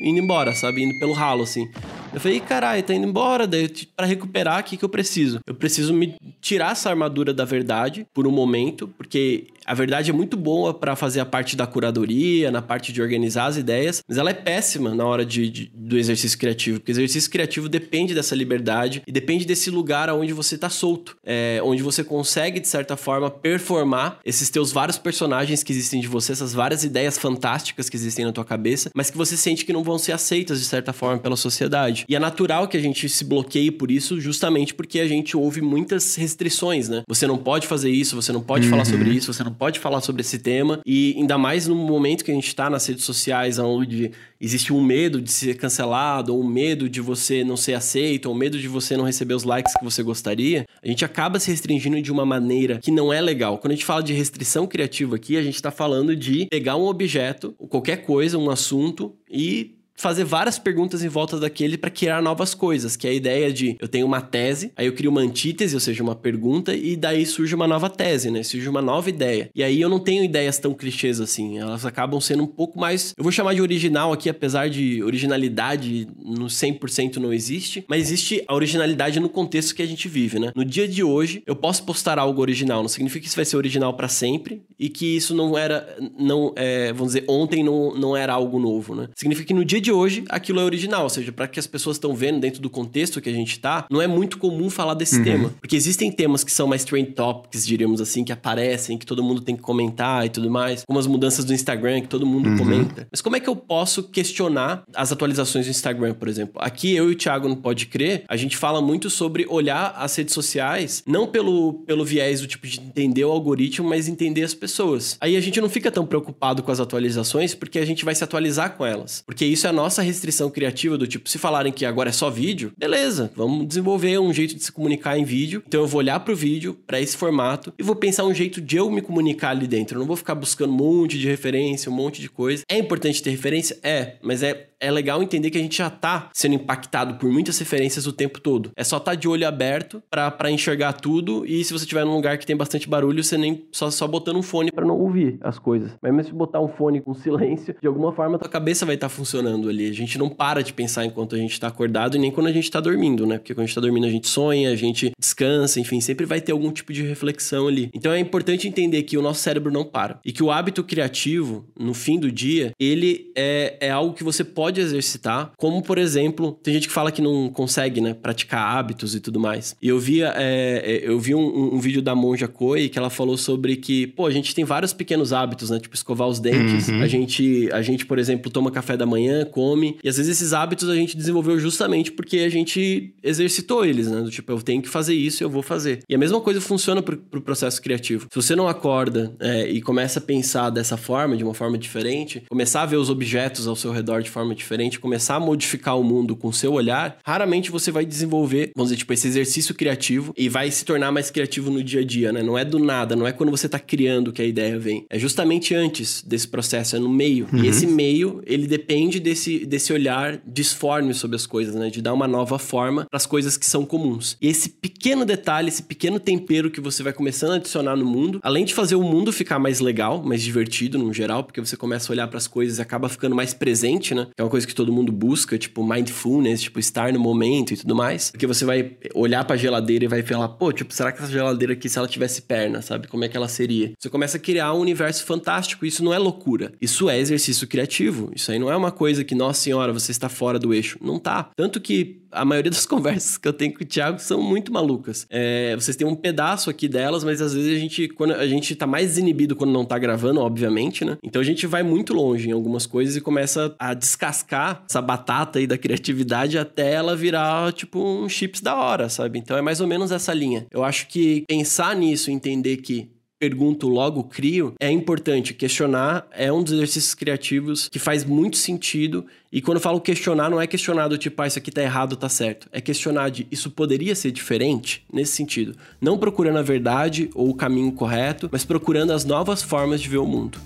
indo 0.00 0.18
embora, 0.18 0.52
sabe? 0.54 0.82
Indo 0.82 0.98
pelo 0.98 1.12
ralo, 1.12 1.42
assim. 1.42 1.70
Eu 2.12 2.18
falei, 2.18 2.40
caralho, 2.40 2.82
tá 2.82 2.94
indo 2.94 3.06
embora. 3.06 3.46
Daí, 3.46 3.68
para 3.94 4.06
recuperar, 4.06 4.60
o 4.60 4.64
que, 4.64 4.76
que 4.76 4.84
eu 4.84 4.88
preciso? 4.88 5.40
Eu 5.46 5.54
preciso 5.54 5.92
me 5.92 6.16
tirar 6.40 6.72
essa 6.72 6.88
armadura 6.88 7.32
da 7.32 7.44
verdade 7.44 8.06
por 8.12 8.26
um 8.26 8.30
momento, 8.30 8.88
porque 8.88 9.46
a 9.64 9.74
verdade 9.74 10.10
é 10.10 10.12
muito 10.12 10.36
boa 10.36 10.74
para 10.74 10.96
fazer 10.96 11.20
a 11.20 11.24
parte 11.24 11.56
da 11.56 11.66
curadoria, 11.66 12.50
na 12.50 12.62
parte 12.62 12.92
de 12.92 13.00
organizar 13.00 13.46
as 13.46 13.56
ideias, 13.56 14.02
mas 14.08 14.18
ela 14.18 14.30
é 14.30 14.34
péssima 14.34 14.94
na 14.94 15.04
hora 15.04 15.24
de, 15.24 15.48
de, 15.48 15.72
do 15.74 15.98
exercício 15.98 16.38
criativo, 16.38 16.78
porque 16.78 16.92
o 16.92 16.94
exercício 16.94 17.30
criativo 17.30 17.68
depende 17.68 18.14
dessa 18.14 18.34
liberdade 18.34 19.02
e 19.06 19.12
depende 19.12 19.44
desse 19.44 19.70
lugar 19.70 20.10
onde 20.10 20.32
você 20.32 20.56
tá 20.56 20.68
solto, 20.68 21.16
é, 21.24 21.60
onde 21.62 21.82
você 21.82 22.02
consegue, 22.02 22.60
de 22.60 22.68
certa 22.68 22.96
forma, 22.96 23.30
performar 23.30 24.18
esses 24.24 24.50
teus 24.50 24.72
vários 24.72 24.98
personagens 24.98 25.62
que 25.62 25.72
existem 25.72 26.00
de 26.00 26.08
você, 26.08 26.32
essas 26.32 26.52
várias 26.52 26.84
ideias 26.84 27.18
fantásticas 27.18 27.88
que 27.88 27.96
existem 27.96 28.24
na 28.24 28.32
tua 28.32 28.44
cabeça, 28.44 28.90
mas 28.94 29.10
que 29.10 29.16
você 29.16 29.36
sente 29.36 29.64
que 29.64 29.72
não 29.72 29.82
vão 29.82 29.98
ser 29.98 30.12
aceitas, 30.12 30.60
de 30.60 30.66
certa 30.66 30.92
forma, 30.92 31.18
pela 31.18 31.36
sociedade. 31.36 32.04
E 32.08 32.16
é 32.16 32.18
natural 32.18 32.68
que 32.68 32.76
a 32.76 32.80
gente 32.80 33.08
se 33.08 33.24
bloqueie 33.24 33.70
por 33.70 33.90
isso, 33.90 34.20
justamente 34.20 34.74
porque 34.74 35.00
a 35.00 35.08
gente 35.08 35.36
ouve 35.36 35.60
muitas 35.60 36.14
restrições, 36.16 36.88
né? 36.88 37.02
Você 37.08 37.26
não 37.26 37.38
pode 37.38 37.66
fazer 37.66 37.90
isso, 37.90 38.16
você 38.16 38.32
não 38.32 38.40
pode 38.40 38.64
uhum. 38.64 38.70
falar 38.70 38.84
sobre 38.84 39.10
isso, 39.10 39.32
você 39.32 39.44
não 39.44 39.49
pode 39.54 39.78
falar 39.78 40.00
sobre 40.00 40.20
esse 40.22 40.38
tema. 40.38 40.80
E 40.84 41.14
ainda 41.16 41.36
mais 41.38 41.66
no 41.66 41.74
momento 41.74 42.24
que 42.24 42.30
a 42.30 42.34
gente 42.34 42.46
está 42.46 42.68
nas 42.70 42.86
redes 42.86 43.04
sociais, 43.04 43.58
onde 43.58 44.12
existe 44.40 44.72
um 44.72 44.82
medo 44.82 45.20
de 45.20 45.30
ser 45.30 45.56
cancelado, 45.56 46.34
ou 46.34 46.42
um 46.42 46.46
medo 46.46 46.88
de 46.88 47.00
você 47.00 47.44
não 47.44 47.56
ser 47.56 47.74
aceito, 47.74 48.26
ou 48.26 48.34
um 48.34 48.38
medo 48.38 48.58
de 48.58 48.68
você 48.68 48.96
não 48.96 49.04
receber 49.04 49.34
os 49.34 49.44
likes 49.44 49.74
que 49.76 49.84
você 49.84 50.02
gostaria, 50.02 50.64
a 50.82 50.88
gente 50.88 51.04
acaba 51.04 51.38
se 51.38 51.50
restringindo 51.50 52.00
de 52.00 52.10
uma 52.10 52.24
maneira 52.24 52.78
que 52.78 52.90
não 52.90 53.12
é 53.12 53.20
legal. 53.20 53.58
Quando 53.58 53.72
a 53.72 53.74
gente 53.74 53.84
fala 53.84 54.02
de 54.02 54.12
restrição 54.12 54.66
criativa 54.66 55.16
aqui, 55.16 55.36
a 55.36 55.42
gente 55.42 55.56
está 55.56 55.70
falando 55.70 56.16
de 56.16 56.46
pegar 56.50 56.76
um 56.76 56.86
objeto, 56.86 57.52
qualquer 57.68 57.98
coisa, 57.98 58.38
um 58.38 58.50
assunto, 58.50 59.14
e 59.30 59.79
fazer 60.00 60.24
várias 60.24 60.58
perguntas 60.58 61.04
em 61.04 61.08
volta 61.08 61.38
daquele 61.38 61.76
para 61.76 61.90
criar 61.90 62.22
novas 62.22 62.54
coisas, 62.54 62.96
que 62.96 63.06
é 63.06 63.10
a 63.10 63.14
ideia 63.14 63.52
de 63.52 63.76
eu 63.78 63.86
tenho 63.86 64.06
uma 64.06 64.22
tese, 64.22 64.72
aí 64.74 64.86
eu 64.86 64.94
crio 64.94 65.10
uma 65.10 65.20
antítese, 65.20 65.74
ou 65.74 65.80
seja, 65.80 66.02
uma 66.02 66.14
pergunta, 66.14 66.74
e 66.74 66.96
daí 66.96 67.26
surge 67.26 67.54
uma 67.54 67.66
nova 67.66 67.90
tese, 67.90 68.30
né? 68.30 68.42
Surge 68.42 68.66
uma 68.66 68.80
nova 68.80 69.10
ideia. 69.10 69.50
E 69.54 69.62
aí 69.62 69.80
eu 69.80 69.90
não 69.90 69.98
tenho 69.98 70.24
ideias 70.24 70.58
tão 70.58 70.72
clichês 70.72 71.20
assim, 71.20 71.58
elas 71.58 71.84
acabam 71.84 72.18
sendo 72.20 72.44
um 72.44 72.46
pouco 72.46 72.80
mais, 72.80 73.14
eu 73.16 73.22
vou 73.22 73.30
chamar 73.30 73.54
de 73.54 73.60
original 73.60 74.10
aqui, 74.12 74.30
apesar 74.30 74.70
de 74.70 75.02
originalidade 75.02 76.08
no 76.18 76.46
100% 76.46 77.16
não 77.16 77.32
existe, 77.32 77.84
mas 77.86 78.02
existe 78.02 78.42
a 78.48 78.54
originalidade 78.54 79.20
no 79.20 79.28
contexto 79.28 79.74
que 79.74 79.82
a 79.82 79.86
gente 79.86 80.08
vive, 80.08 80.38
né? 80.38 80.50
No 80.56 80.64
dia 80.64 80.88
de 80.88 81.04
hoje, 81.04 81.42
eu 81.46 81.54
posso 81.54 81.84
postar 81.84 82.18
algo 82.18 82.40
original, 82.40 82.80
não 82.80 82.88
significa 82.88 83.20
que 83.20 83.26
isso 83.26 83.36
vai 83.36 83.44
ser 83.44 83.58
original 83.58 83.92
para 83.92 84.08
sempre 84.08 84.62
e 84.78 84.88
que 84.88 85.14
isso 85.14 85.34
não 85.34 85.58
era, 85.58 85.86
não, 86.18 86.54
é, 86.56 86.90
vamos 86.92 87.12
dizer, 87.12 87.24
ontem 87.28 87.62
não, 87.62 87.94
não 87.94 88.16
era 88.16 88.32
algo 88.32 88.58
novo, 88.58 88.94
né? 88.94 89.08
Significa 89.14 89.48
que 89.48 89.54
no 89.54 89.64
dia 89.64 89.80
de 89.80 89.89
de 89.90 89.92
hoje 89.92 90.24
aquilo 90.28 90.60
é 90.60 90.64
original, 90.64 91.02
ou 91.02 91.08
seja, 91.08 91.32
para 91.32 91.48
que 91.48 91.58
as 91.58 91.66
pessoas 91.66 91.96
estão 91.96 92.14
vendo 92.14 92.38
dentro 92.38 92.62
do 92.62 92.70
contexto 92.70 93.20
que 93.20 93.28
a 93.28 93.32
gente 93.32 93.58
tá, 93.58 93.86
não 93.90 94.00
é 94.00 94.06
muito 94.06 94.38
comum 94.38 94.70
falar 94.70 94.94
desse 94.94 95.18
uhum. 95.18 95.24
tema, 95.24 95.54
porque 95.60 95.74
existem 95.74 96.12
temas 96.12 96.44
que 96.44 96.52
são 96.52 96.68
mais 96.68 96.84
trend 96.84 97.10
topics, 97.10 97.66
diríamos 97.66 98.00
assim, 98.00 98.22
que 98.22 98.32
aparecem, 98.32 98.96
que 98.96 99.04
todo 99.04 99.22
mundo 99.22 99.40
tem 99.40 99.56
que 99.56 99.62
comentar 99.62 100.24
e 100.24 100.28
tudo 100.28 100.48
mais, 100.48 100.84
como 100.84 100.98
as 100.98 101.08
mudanças 101.08 101.44
do 101.44 101.52
Instagram 101.52 102.02
que 102.02 102.08
todo 102.08 102.24
mundo 102.24 102.50
uhum. 102.50 102.58
comenta. 102.58 103.08
Mas 103.10 103.20
como 103.20 103.34
é 103.34 103.40
que 103.40 103.48
eu 103.48 103.56
posso 103.56 104.04
questionar 104.04 104.84
as 104.94 105.10
atualizações 105.10 105.66
do 105.66 105.70
Instagram, 105.70 106.14
por 106.14 106.28
exemplo? 106.28 106.54
Aqui 106.62 106.94
eu 106.94 107.10
e 107.10 107.14
o 107.14 107.16
Thiago 107.16 107.48
não 107.48 107.56
pode 107.56 107.86
crer, 107.86 108.24
a 108.28 108.36
gente 108.36 108.56
fala 108.56 108.80
muito 108.80 109.10
sobre 109.10 109.44
olhar 109.48 109.92
as 109.96 110.14
redes 110.14 110.34
sociais 110.34 111.02
não 111.04 111.26
pelo 111.26 111.82
pelo 111.86 112.04
viés 112.04 112.40
do 112.40 112.46
tipo 112.46 112.66
de 112.66 112.80
entender 112.80 113.24
o 113.24 113.30
algoritmo, 113.30 113.88
mas 113.88 114.08
entender 114.08 114.44
as 114.44 114.54
pessoas. 114.54 115.16
Aí 115.20 115.36
a 115.36 115.40
gente 115.40 115.60
não 115.60 115.68
fica 115.68 115.90
tão 115.90 116.06
preocupado 116.06 116.62
com 116.62 116.70
as 116.70 116.78
atualizações 116.78 117.54
porque 117.54 117.78
a 117.78 117.84
gente 117.84 118.04
vai 118.04 118.14
se 118.14 118.22
atualizar 118.22 118.76
com 118.76 118.86
elas, 118.86 119.22
porque 119.26 119.44
isso 119.44 119.66
é 119.66 119.70
a 119.70 119.79
nossa 119.80 120.02
restrição 120.02 120.50
criativa 120.50 120.96
do 120.96 121.06
tipo, 121.06 121.28
se 121.28 121.38
falarem 121.38 121.72
que 121.72 121.84
agora 121.84 122.10
é 122.10 122.12
só 122.12 122.30
vídeo, 122.30 122.72
beleza, 122.76 123.32
vamos 123.34 123.66
desenvolver 123.66 124.18
um 124.18 124.32
jeito 124.32 124.54
de 124.54 124.62
se 124.62 124.72
comunicar 124.72 125.18
em 125.18 125.24
vídeo. 125.24 125.62
Então 125.66 125.80
eu 125.80 125.86
vou 125.86 125.98
olhar 125.98 126.20
pro 126.20 126.36
vídeo, 126.36 126.78
para 126.86 127.00
esse 127.00 127.16
formato, 127.16 127.72
e 127.78 127.82
vou 127.82 127.96
pensar 127.96 128.24
um 128.24 128.34
jeito 128.34 128.60
de 128.60 128.76
eu 128.76 128.90
me 128.90 129.00
comunicar 129.00 129.50
ali 129.50 129.66
dentro. 129.66 129.96
Eu 129.96 130.00
não 130.00 130.06
vou 130.06 130.16
ficar 130.16 130.34
buscando 130.34 130.72
um 130.72 130.76
monte 130.76 131.18
de 131.18 131.26
referência, 131.26 131.90
um 131.90 131.94
monte 131.94 132.20
de 132.20 132.28
coisa. 132.28 132.62
É 132.68 132.78
importante 132.78 133.22
ter 133.22 133.30
referência? 133.30 133.78
É, 133.82 134.16
mas 134.22 134.42
é 134.42 134.69
é 134.80 134.90
legal 134.90 135.22
entender 135.22 135.50
que 135.50 135.58
a 135.58 135.60
gente 135.60 135.76
já 135.76 135.90
tá 135.90 136.30
sendo 136.32 136.54
impactado 136.54 137.14
por 137.14 137.30
muitas 137.30 137.58
referências 137.58 138.06
o 138.06 138.12
tempo 138.12 138.40
todo. 138.40 138.70
É 138.76 138.82
só 138.82 138.96
estar 138.96 139.12
tá 139.12 139.14
de 139.14 139.28
olho 139.28 139.46
aberto 139.46 140.02
para 140.10 140.50
enxergar 140.50 140.94
tudo 140.94 141.44
e 141.46 141.62
se 141.64 141.72
você 141.72 141.84
estiver 141.84 142.04
num 142.04 142.14
lugar 142.14 142.38
que 142.38 142.46
tem 142.46 142.56
bastante 142.56 142.88
barulho, 142.88 143.22
você 143.22 143.36
nem 143.36 143.66
só, 143.70 143.90
só 143.90 144.08
botando 144.08 144.36
um 144.36 144.42
fone 144.42 144.72
para 144.72 144.86
não 144.86 144.98
ouvir 144.98 145.38
as 145.42 145.58
coisas. 145.58 145.92
Mas 146.00 146.12
mesmo 146.12 146.30
se 146.30 146.34
botar 146.34 146.60
um 146.60 146.68
fone 146.68 147.00
com 147.00 147.12
silêncio, 147.14 147.74
de 147.80 147.86
alguma 147.86 148.12
forma 148.12 148.36
a 148.36 148.38
tua 148.38 148.48
cabeça 148.48 148.86
vai 148.86 148.94
estar 148.94 149.08
tá 149.08 149.14
funcionando 149.14 149.68
ali. 149.68 149.88
A 149.88 149.92
gente 149.92 150.18
não 150.18 150.28
para 150.28 150.62
de 150.62 150.72
pensar 150.72 151.04
enquanto 151.04 151.34
a 151.34 151.38
gente 151.38 151.58
tá 151.58 151.68
acordado 151.68 152.16
e 152.16 152.20
nem 152.20 152.30
quando 152.30 152.46
a 152.46 152.52
gente 152.52 152.70
tá 152.70 152.80
dormindo, 152.80 153.26
né? 153.26 153.38
Porque 153.38 153.54
quando 153.54 153.64
a 153.64 153.66
gente 153.66 153.74
tá 153.74 153.80
dormindo 153.80 154.06
a 154.06 154.10
gente 154.10 154.28
sonha, 154.28 154.70
a 154.70 154.76
gente 154.76 155.12
descansa, 155.18 155.80
enfim, 155.80 156.00
sempre 156.00 156.24
vai 156.24 156.40
ter 156.40 156.52
algum 156.52 156.70
tipo 156.70 156.92
de 156.92 157.02
reflexão 157.02 157.68
ali. 157.68 157.90
Então 157.92 158.12
é 158.12 158.18
importante 158.18 158.68
entender 158.68 159.02
que 159.02 159.18
o 159.18 159.22
nosso 159.22 159.40
cérebro 159.40 159.72
não 159.72 159.84
para 159.84 160.20
e 160.24 160.32
que 160.32 160.42
o 160.42 160.50
hábito 160.50 160.84
criativo, 160.84 161.66
no 161.78 161.94
fim 161.94 162.18
do 162.18 162.30
dia, 162.30 162.72
ele 162.78 163.32
é, 163.36 163.76
é 163.80 163.90
algo 163.90 164.14
que 164.14 164.24
você 164.24 164.44
pode 164.44 164.69
pode 164.70 164.80
exercitar, 164.80 165.52
como 165.56 165.82
por 165.82 165.98
exemplo, 165.98 166.58
tem 166.62 166.72
gente 166.74 166.86
que 166.86 166.94
fala 166.94 167.10
que 167.10 167.20
não 167.20 167.50
consegue, 167.50 168.00
né, 168.00 168.14
praticar 168.14 168.76
hábitos 168.76 169.16
e 169.16 169.20
tudo 169.20 169.40
mais. 169.40 169.74
E 169.82 169.88
eu 169.88 169.98
vi, 169.98 170.22
é, 170.22 170.30
é, 170.36 171.00
eu 171.02 171.18
vi 171.18 171.34
um, 171.34 171.74
um, 171.74 171.80
vídeo 171.80 172.00
da 172.00 172.14
Monja 172.14 172.46
Koi 172.46 172.88
que 172.88 172.98
ela 172.98 173.10
falou 173.10 173.36
sobre 173.36 173.76
que, 173.76 174.06
pô, 174.06 174.26
a 174.26 174.30
gente 174.30 174.54
tem 174.54 174.64
vários 174.64 174.92
pequenos 174.92 175.32
hábitos, 175.32 175.70
né, 175.70 175.80
tipo 175.80 175.94
escovar 175.94 176.28
os 176.28 176.38
dentes. 176.38 176.88
Uhum. 176.88 177.02
A 177.02 177.08
gente, 177.08 177.68
a 177.72 177.82
gente, 177.82 178.06
por 178.06 178.18
exemplo, 178.18 178.50
toma 178.50 178.70
café 178.70 178.96
da 178.96 179.04
manhã, 179.04 179.44
come, 179.44 179.98
e 180.04 180.08
às 180.08 180.16
vezes 180.16 180.36
esses 180.36 180.52
hábitos 180.52 180.88
a 180.88 180.94
gente 180.94 181.16
desenvolveu 181.16 181.58
justamente 181.58 182.12
porque 182.12 182.38
a 182.38 182.48
gente 182.48 183.12
exercitou 183.22 183.84
eles, 183.84 184.08
né, 184.08 184.22
do 184.22 184.30
tipo, 184.30 184.52
eu 184.52 184.62
tenho 184.62 184.80
que 184.80 184.88
fazer 184.88 185.14
isso, 185.14 185.42
eu 185.42 185.50
vou 185.50 185.62
fazer. 185.62 186.00
E 186.08 186.14
a 186.14 186.18
mesma 186.18 186.40
coisa 186.40 186.60
funciona 186.60 187.02
pro, 187.02 187.16
pro 187.16 187.40
processo 187.40 187.82
criativo. 187.82 188.28
Se 188.30 188.36
você 188.40 188.54
não 188.54 188.68
acorda 188.68 189.34
é, 189.40 189.68
e 189.68 189.82
começa 189.82 190.20
a 190.20 190.22
pensar 190.22 190.70
dessa 190.70 190.96
forma, 190.96 191.36
de 191.36 191.42
uma 191.42 191.54
forma 191.54 191.76
diferente, 191.76 192.44
começar 192.48 192.82
a 192.82 192.86
ver 192.86 192.96
os 192.96 193.10
objetos 193.10 193.66
ao 193.66 193.74
seu 193.80 193.90
redor 193.90 194.22
de 194.22 194.30
forma 194.30 194.54
diferente, 194.60 195.00
começar 195.00 195.36
a 195.36 195.40
modificar 195.40 195.98
o 195.98 196.04
mundo 196.04 196.36
com 196.36 196.52
seu 196.52 196.72
olhar, 196.72 197.18
raramente 197.24 197.70
você 197.70 197.90
vai 197.90 198.04
desenvolver, 198.04 198.70
vamos 198.76 198.90
dizer, 198.90 198.98
tipo, 198.98 199.12
esse 199.12 199.26
exercício 199.26 199.74
criativo 199.74 200.32
e 200.36 200.48
vai 200.48 200.70
se 200.70 200.84
tornar 200.84 201.10
mais 201.10 201.30
criativo 201.30 201.70
no 201.70 201.82
dia 201.82 202.00
a 202.00 202.04
dia, 202.04 202.32
né? 202.32 202.42
Não 202.42 202.56
é 202.56 202.64
do 202.64 202.78
nada, 202.78 203.16
não 203.16 203.26
é 203.26 203.32
quando 203.32 203.50
você 203.50 203.68
tá 203.68 203.78
criando 203.78 204.32
que 204.32 204.42
a 204.42 204.44
ideia 204.44 204.78
vem. 204.78 205.04
É 205.10 205.18
justamente 205.18 205.74
antes 205.74 206.22
desse 206.22 206.46
processo, 206.46 206.96
é 206.96 206.98
no 206.98 207.08
meio. 207.08 207.48
Uhum. 207.52 207.64
E 207.64 207.68
esse 207.68 207.86
meio, 207.86 208.42
ele 208.46 208.66
depende 208.66 209.18
desse, 209.18 209.64
desse 209.66 209.92
olhar 209.92 210.40
disforme 210.46 211.14
sobre 211.14 211.36
as 211.36 211.46
coisas, 211.46 211.74
né? 211.74 211.90
De 211.90 212.00
dar 212.00 212.12
uma 212.12 212.28
nova 212.28 212.58
forma 212.58 213.06
para 213.10 213.16
as 213.16 213.26
coisas 213.26 213.56
que 213.56 213.66
são 213.66 213.84
comuns. 213.84 214.36
E 214.40 214.48
esse 214.48 214.68
pequeno 214.68 215.24
detalhe, 215.24 215.68
esse 215.68 215.82
pequeno 215.82 216.20
tempero 216.20 216.70
que 216.70 216.80
você 216.80 217.02
vai 217.02 217.12
começando 217.12 217.52
a 217.52 217.56
adicionar 217.56 217.96
no 217.96 218.04
mundo, 218.04 218.40
além 218.42 218.64
de 218.64 218.74
fazer 218.74 218.94
o 218.94 219.02
mundo 219.02 219.32
ficar 219.32 219.58
mais 219.58 219.80
legal, 219.80 220.22
mais 220.22 220.42
divertido 220.42 220.98
no 220.98 221.12
geral, 221.12 221.44
porque 221.44 221.60
você 221.60 221.76
começa 221.76 222.10
a 222.10 222.12
olhar 222.12 222.28
para 222.28 222.38
as 222.38 222.46
coisas 222.46 222.78
e 222.78 222.82
acaba 222.82 223.08
ficando 223.08 223.34
mais 223.34 223.54
presente, 223.54 224.14
né? 224.14 224.26
Que 224.34 224.42
é 224.42 224.44
coisa 224.50 224.66
que 224.66 224.74
todo 224.74 224.92
mundo 224.92 225.10
busca, 225.10 225.56
tipo 225.56 225.82
mindfulness, 225.82 226.60
tipo 226.60 226.78
estar 226.78 227.12
no 227.12 227.18
momento 227.18 227.72
e 227.72 227.76
tudo 227.76 227.94
mais. 227.94 228.30
Porque 228.30 228.46
você 228.46 228.64
vai 228.64 228.96
olhar 229.14 229.44
para 229.44 229.54
a 229.54 229.58
geladeira 229.58 230.04
e 230.04 230.08
vai 230.08 230.22
falar, 230.22 230.48
pô, 230.48 230.72
tipo, 230.72 230.92
será 230.92 231.12
que 231.12 231.22
essa 231.22 231.32
geladeira 231.32 231.72
aqui, 231.72 231.88
se 231.88 231.98
ela 231.98 232.08
tivesse 232.08 232.42
perna, 232.42 232.82
sabe? 232.82 233.08
Como 233.08 233.24
é 233.24 233.28
que 233.28 233.36
ela 233.36 233.48
seria? 233.48 233.92
Você 233.98 234.10
começa 234.10 234.36
a 234.36 234.40
criar 234.40 234.74
um 234.74 234.80
universo 234.80 235.24
fantástico. 235.24 235.86
Isso 235.86 236.04
não 236.04 236.12
é 236.12 236.18
loucura. 236.18 236.72
Isso 236.80 237.08
é 237.08 237.18
exercício 237.18 237.66
criativo. 237.66 238.30
Isso 238.34 238.50
aí 238.50 238.58
não 238.58 238.70
é 238.70 238.76
uma 238.76 238.90
coisa 238.90 239.24
que, 239.24 239.34
nossa 239.34 239.60
senhora, 239.62 239.92
você 239.92 240.10
está 240.10 240.28
fora 240.28 240.58
do 240.58 240.74
eixo. 240.74 240.98
Não 241.00 241.18
tá. 241.18 241.50
Tanto 241.56 241.80
que 241.80 242.19
a 242.30 242.44
maioria 242.44 242.70
das 242.70 242.86
conversas 242.86 243.36
que 243.36 243.46
eu 243.46 243.52
tenho 243.52 243.74
com 243.74 243.82
o 243.82 243.86
Thiago 243.86 244.18
são 244.18 244.42
muito 244.42 244.72
malucas. 244.72 245.26
É, 245.30 245.74
vocês 245.74 245.96
têm 245.96 246.06
um 246.06 246.14
pedaço 246.14 246.70
aqui 246.70 246.88
delas, 246.88 247.24
mas 247.24 247.40
às 247.40 247.54
vezes 247.54 247.76
a 247.76 247.78
gente, 247.78 248.08
quando 248.08 248.34
a 248.34 248.46
gente 248.46 248.74
tá 248.74 248.86
mais 248.86 249.08
desinibido 249.08 249.56
quando 249.56 249.72
não 249.72 249.84
tá 249.84 249.98
gravando, 249.98 250.40
obviamente, 250.40 251.04
né? 251.04 251.16
Então 251.22 251.40
a 251.40 251.44
gente 251.44 251.66
vai 251.66 251.82
muito 251.82 252.12
longe 252.12 252.48
em 252.48 252.52
algumas 252.52 252.86
coisas 252.86 253.16
e 253.16 253.20
começa 253.20 253.74
a 253.78 253.94
descascar 253.94 254.84
essa 254.88 255.00
batata 255.00 255.58
aí 255.58 255.66
da 255.66 255.78
criatividade 255.78 256.58
até 256.58 256.92
ela 256.92 257.16
virar, 257.16 257.72
tipo, 257.72 258.00
um 258.00 258.28
chips 258.28 258.60
da 258.60 258.74
hora, 258.74 259.08
sabe? 259.08 259.38
Então 259.38 259.56
é 259.56 259.62
mais 259.62 259.80
ou 259.80 259.86
menos 259.86 260.10
essa 260.12 260.32
linha. 260.32 260.66
Eu 260.70 260.84
acho 260.84 261.08
que 261.08 261.44
pensar 261.48 261.94
nisso, 261.96 262.30
entender 262.30 262.78
que 262.78 263.10
pergunto, 263.40 263.88
logo 263.88 264.22
crio, 264.24 264.74
é 264.78 264.90
importante. 264.90 265.54
Questionar 265.54 266.28
é 266.30 266.52
um 266.52 266.62
dos 266.62 266.74
exercícios 266.74 267.14
criativos 267.14 267.88
que 267.88 267.98
faz 267.98 268.22
muito 268.22 268.58
sentido. 268.58 269.24
E 269.50 269.62
quando 269.62 269.78
eu 269.78 269.82
falo 269.82 269.98
questionar, 269.98 270.50
não 270.50 270.60
é 270.60 270.66
questionar 270.66 271.08
do 271.08 271.16
tipo, 271.16 271.40
ah, 271.40 271.46
isso 271.46 271.58
aqui 271.58 271.70
tá 271.70 271.82
errado, 271.82 272.16
tá 272.16 272.28
certo. 272.28 272.68
É 272.70 272.82
questionar 272.82 273.30
de 273.30 273.46
isso 273.50 273.70
poderia 273.70 274.14
ser 274.14 274.30
diferente 274.30 275.02
nesse 275.10 275.32
sentido. 275.32 275.74
Não 275.98 276.18
procurando 276.18 276.58
a 276.58 276.62
verdade 276.62 277.30
ou 277.34 277.48
o 277.48 277.54
caminho 277.54 277.90
correto, 277.92 278.50
mas 278.52 278.62
procurando 278.62 279.12
as 279.14 279.24
novas 279.24 279.62
formas 279.62 280.02
de 280.02 280.08
ver 280.10 280.18
o 280.18 280.26
mundo. 280.26 280.60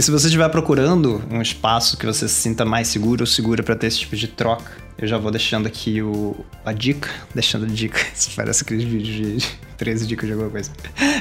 E 0.00 0.02
se 0.02 0.10
você 0.10 0.28
estiver 0.28 0.48
procurando 0.48 1.22
um 1.30 1.42
espaço 1.42 1.94
que 1.98 2.06
você 2.06 2.26
se 2.26 2.34
sinta 2.34 2.64
mais 2.64 2.88
seguro 2.88 3.20
ou 3.20 3.26
segura 3.26 3.62
para 3.62 3.76
ter 3.76 3.88
esse 3.88 3.98
tipo 3.98 4.16
de 4.16 4.28
troca, 4.28 4.72
eu 4.96 5.06
já 5.06 5.18
vou 5.18 5.30
deixando 5.30 5.66
aqui 5.66 6.00
o, 6.00 6.42
a 6.64 6.72
dica, 6.72 7.10
deixando 7.34 7.66
a 7.66 7.68
dica, 7.68 8.00
isso 8.16 8.30
parece 8.34 8.64
aqueles 8.64 8.82
vídeos 8.82 9.38
de 9.42 9.46
13 9.76 10.06
dicas 10.06 10.26
de 10.26 10.32
alguma 10.32 10.50
coisa. 10.50 10.70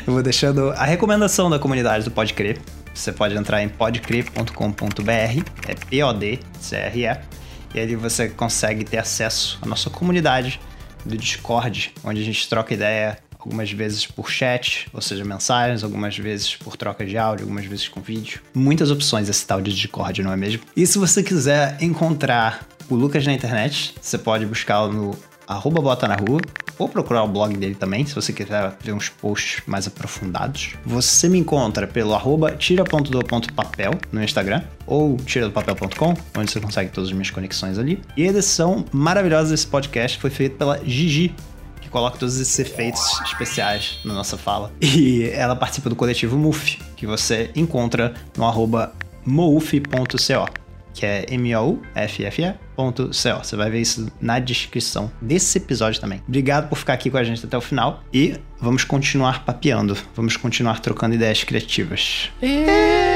Eu 0.08 0.14
vou 0.14 0.24
deixando 0.24 0.72
a 0.72 0.86
recomendação 0.86 1.50
da 1.50 1.60
comunidade 1.60 2.06
do 2.06 2.12
Pode 2.12 2.34
Crer. 2.34 2.58
Você 2.94 3.12
pode 3.12 3.36
entrar 3.36 3.62
em 3.62 3.68
podcrer.com.br, 3.68 5.44
é 5.68 5.76
P-O-D-C-R-E, 5.90 7.20
e 7.76 7.80
ali 7.82 7.98
você 7.98 8.30
consegue 8.30 8.86
ter 8.86 9.00
acesso 9.00 9.60
à 9.62 9.66
nossa 9.66 9.90
comunidade 9.90 10.58
do 11.06 11.18
Discord, 11.18 11.94
onde 12.02 12.22
a 12.22 12.24
gente 12.24 12.48
troca 12.48 12.74
ideia 12.74 13.18
algumas 13.40 13.72
vezes 13.72 14.06
por 14.06 14.30
chat, 14.30 14.88
ou 14.94 15.02
seja, 15.02 15.24
mensagens, 15.24 15.84
algumas 15.84 16.18
vezes 16.18 16.56
por 16.58 16.76
troca 16.76 17.06
de 17.06 17.18
áudio, 17.18 17.46
algumas 17.46 17.66
vezes 17.66 17.88
com 17.88 18.02
vídeo. 18.02 18.42
Muitas 18.54 18.92
opções 18.92 19.30
esse 19.30 19.48
tal 19.48 19.62
de 19.62 19.74
Discord, 19.74 20.22
não 20.22 20.34
é 20.34 20.36
mesmo? 20.36 20.62
E 20.76 20.86
se 20.86 20.98
você 20.98 21.24
quiser 21.24 21.78
encontrar 21.82 22.68
o 22.90 22.96
Lucas 22.96 23.26
na 23.26 23.34
internet, 23.34 23.96
você 24.02 24.18
pode 24.18 24.46
buscá-lo 24.46 24.92
no 24.92 25.30
arroba 25.50 25.82
bota 25.82 26.08
na 26.08 26.16
rua, 26.16 26.40
ou 26.78 26.88
procurar 26.88 27.24
o 27.24 27.28
blog 27.28 27.58
dele 27.58 27.74
também, 27.74 28.06
se 28.06 28.14
você 28.14 28.32
quiser 28.32 28.72
ver 28.82 28.94
uns 28.94 29.10
posts 29.10 29.64
mais 29.66 29.88
aprofundados. 29.88 30.76
Você 30.86 31.28
me 31.28 31.40
encontra 31.40 31.88
pelo 31.88 32.14
arroba 32.14 32.52
tira.do.papel 32.52 33.92
no 34.12 34.24
Instagram, 34.24 34.62
ou 34.86 35.18
tiradopapel.com, 35.18 36.14
onde 36.38 36.52
você 36.52 36.60
consegue 36.60 36.92
todas 36.92 37.10
as 37.10 37.14
minhas 37.14 37.32
conexões 37.32 37.80
ali. 37.80 38.00
E 38.16 38.24
a 38.24 38.30
edição 38.30 38.86
maravilhosa 38.92 39.50
desse 39.50 39.66
podcast 39.66 40.20
foi 40.20 40.30
feita 40.30 40.56
pela 40.56 40.80
Gigi, 40.86 41.34
que 41.90 41.92
coloca 41.92 42.18
todos 42.18 42.40
esses 42.40 42.58
efeitos 42.60 43.02
especiais 43.26 44.00
na 44.06 44.14
nossa 44.14 44.38
fala. 44.38 44.72
E 44.80 45.30
ela 45.34 45.56
participa 45.56 45.90
do 45.90 45.96
coletivo 45.96 46.38
MUF, 46.38 46.78
que 46.96 47.08
você 47.08 47.50
encontra 47.56 48.14
no 48.38 48.46
arroba 48.46 48.94
mouf.co 49.26 50.48
que 50.92 51.06
é 51.06 51.26
M-O-U-F-F-E.co. 51.30 53.14
Você 53.14 53.56
vai 53.56 53.70
ver 53.70 53.80
isso 53.80 54.12
na 54.20 54.38
descrição 54.40 55.10
desse 55.22 55.58
episódio 55.58 56.02
também. 56.02 56.22
Obrigado 56.28 56.68
por 56.68 56.78
ficar 56.78 56.94
aqui 56.94 57.10
com 57.10 57.18
a 57.18 57.24
gente 57.24 57.46
até 57.46 57.58
o 57.58 57.62
final 57.62 58.04
e 58.14 58.36
vamos 58.60 58.84
continuar 58.84 59.46
papeando, 59.46 59.96
vamos 60.14 60.36
continuar 60.36 60.80
trocando 60.82 61.16
ideias 61.16 61.44
criativas. 61.44 62.30
É. 62.42 63.09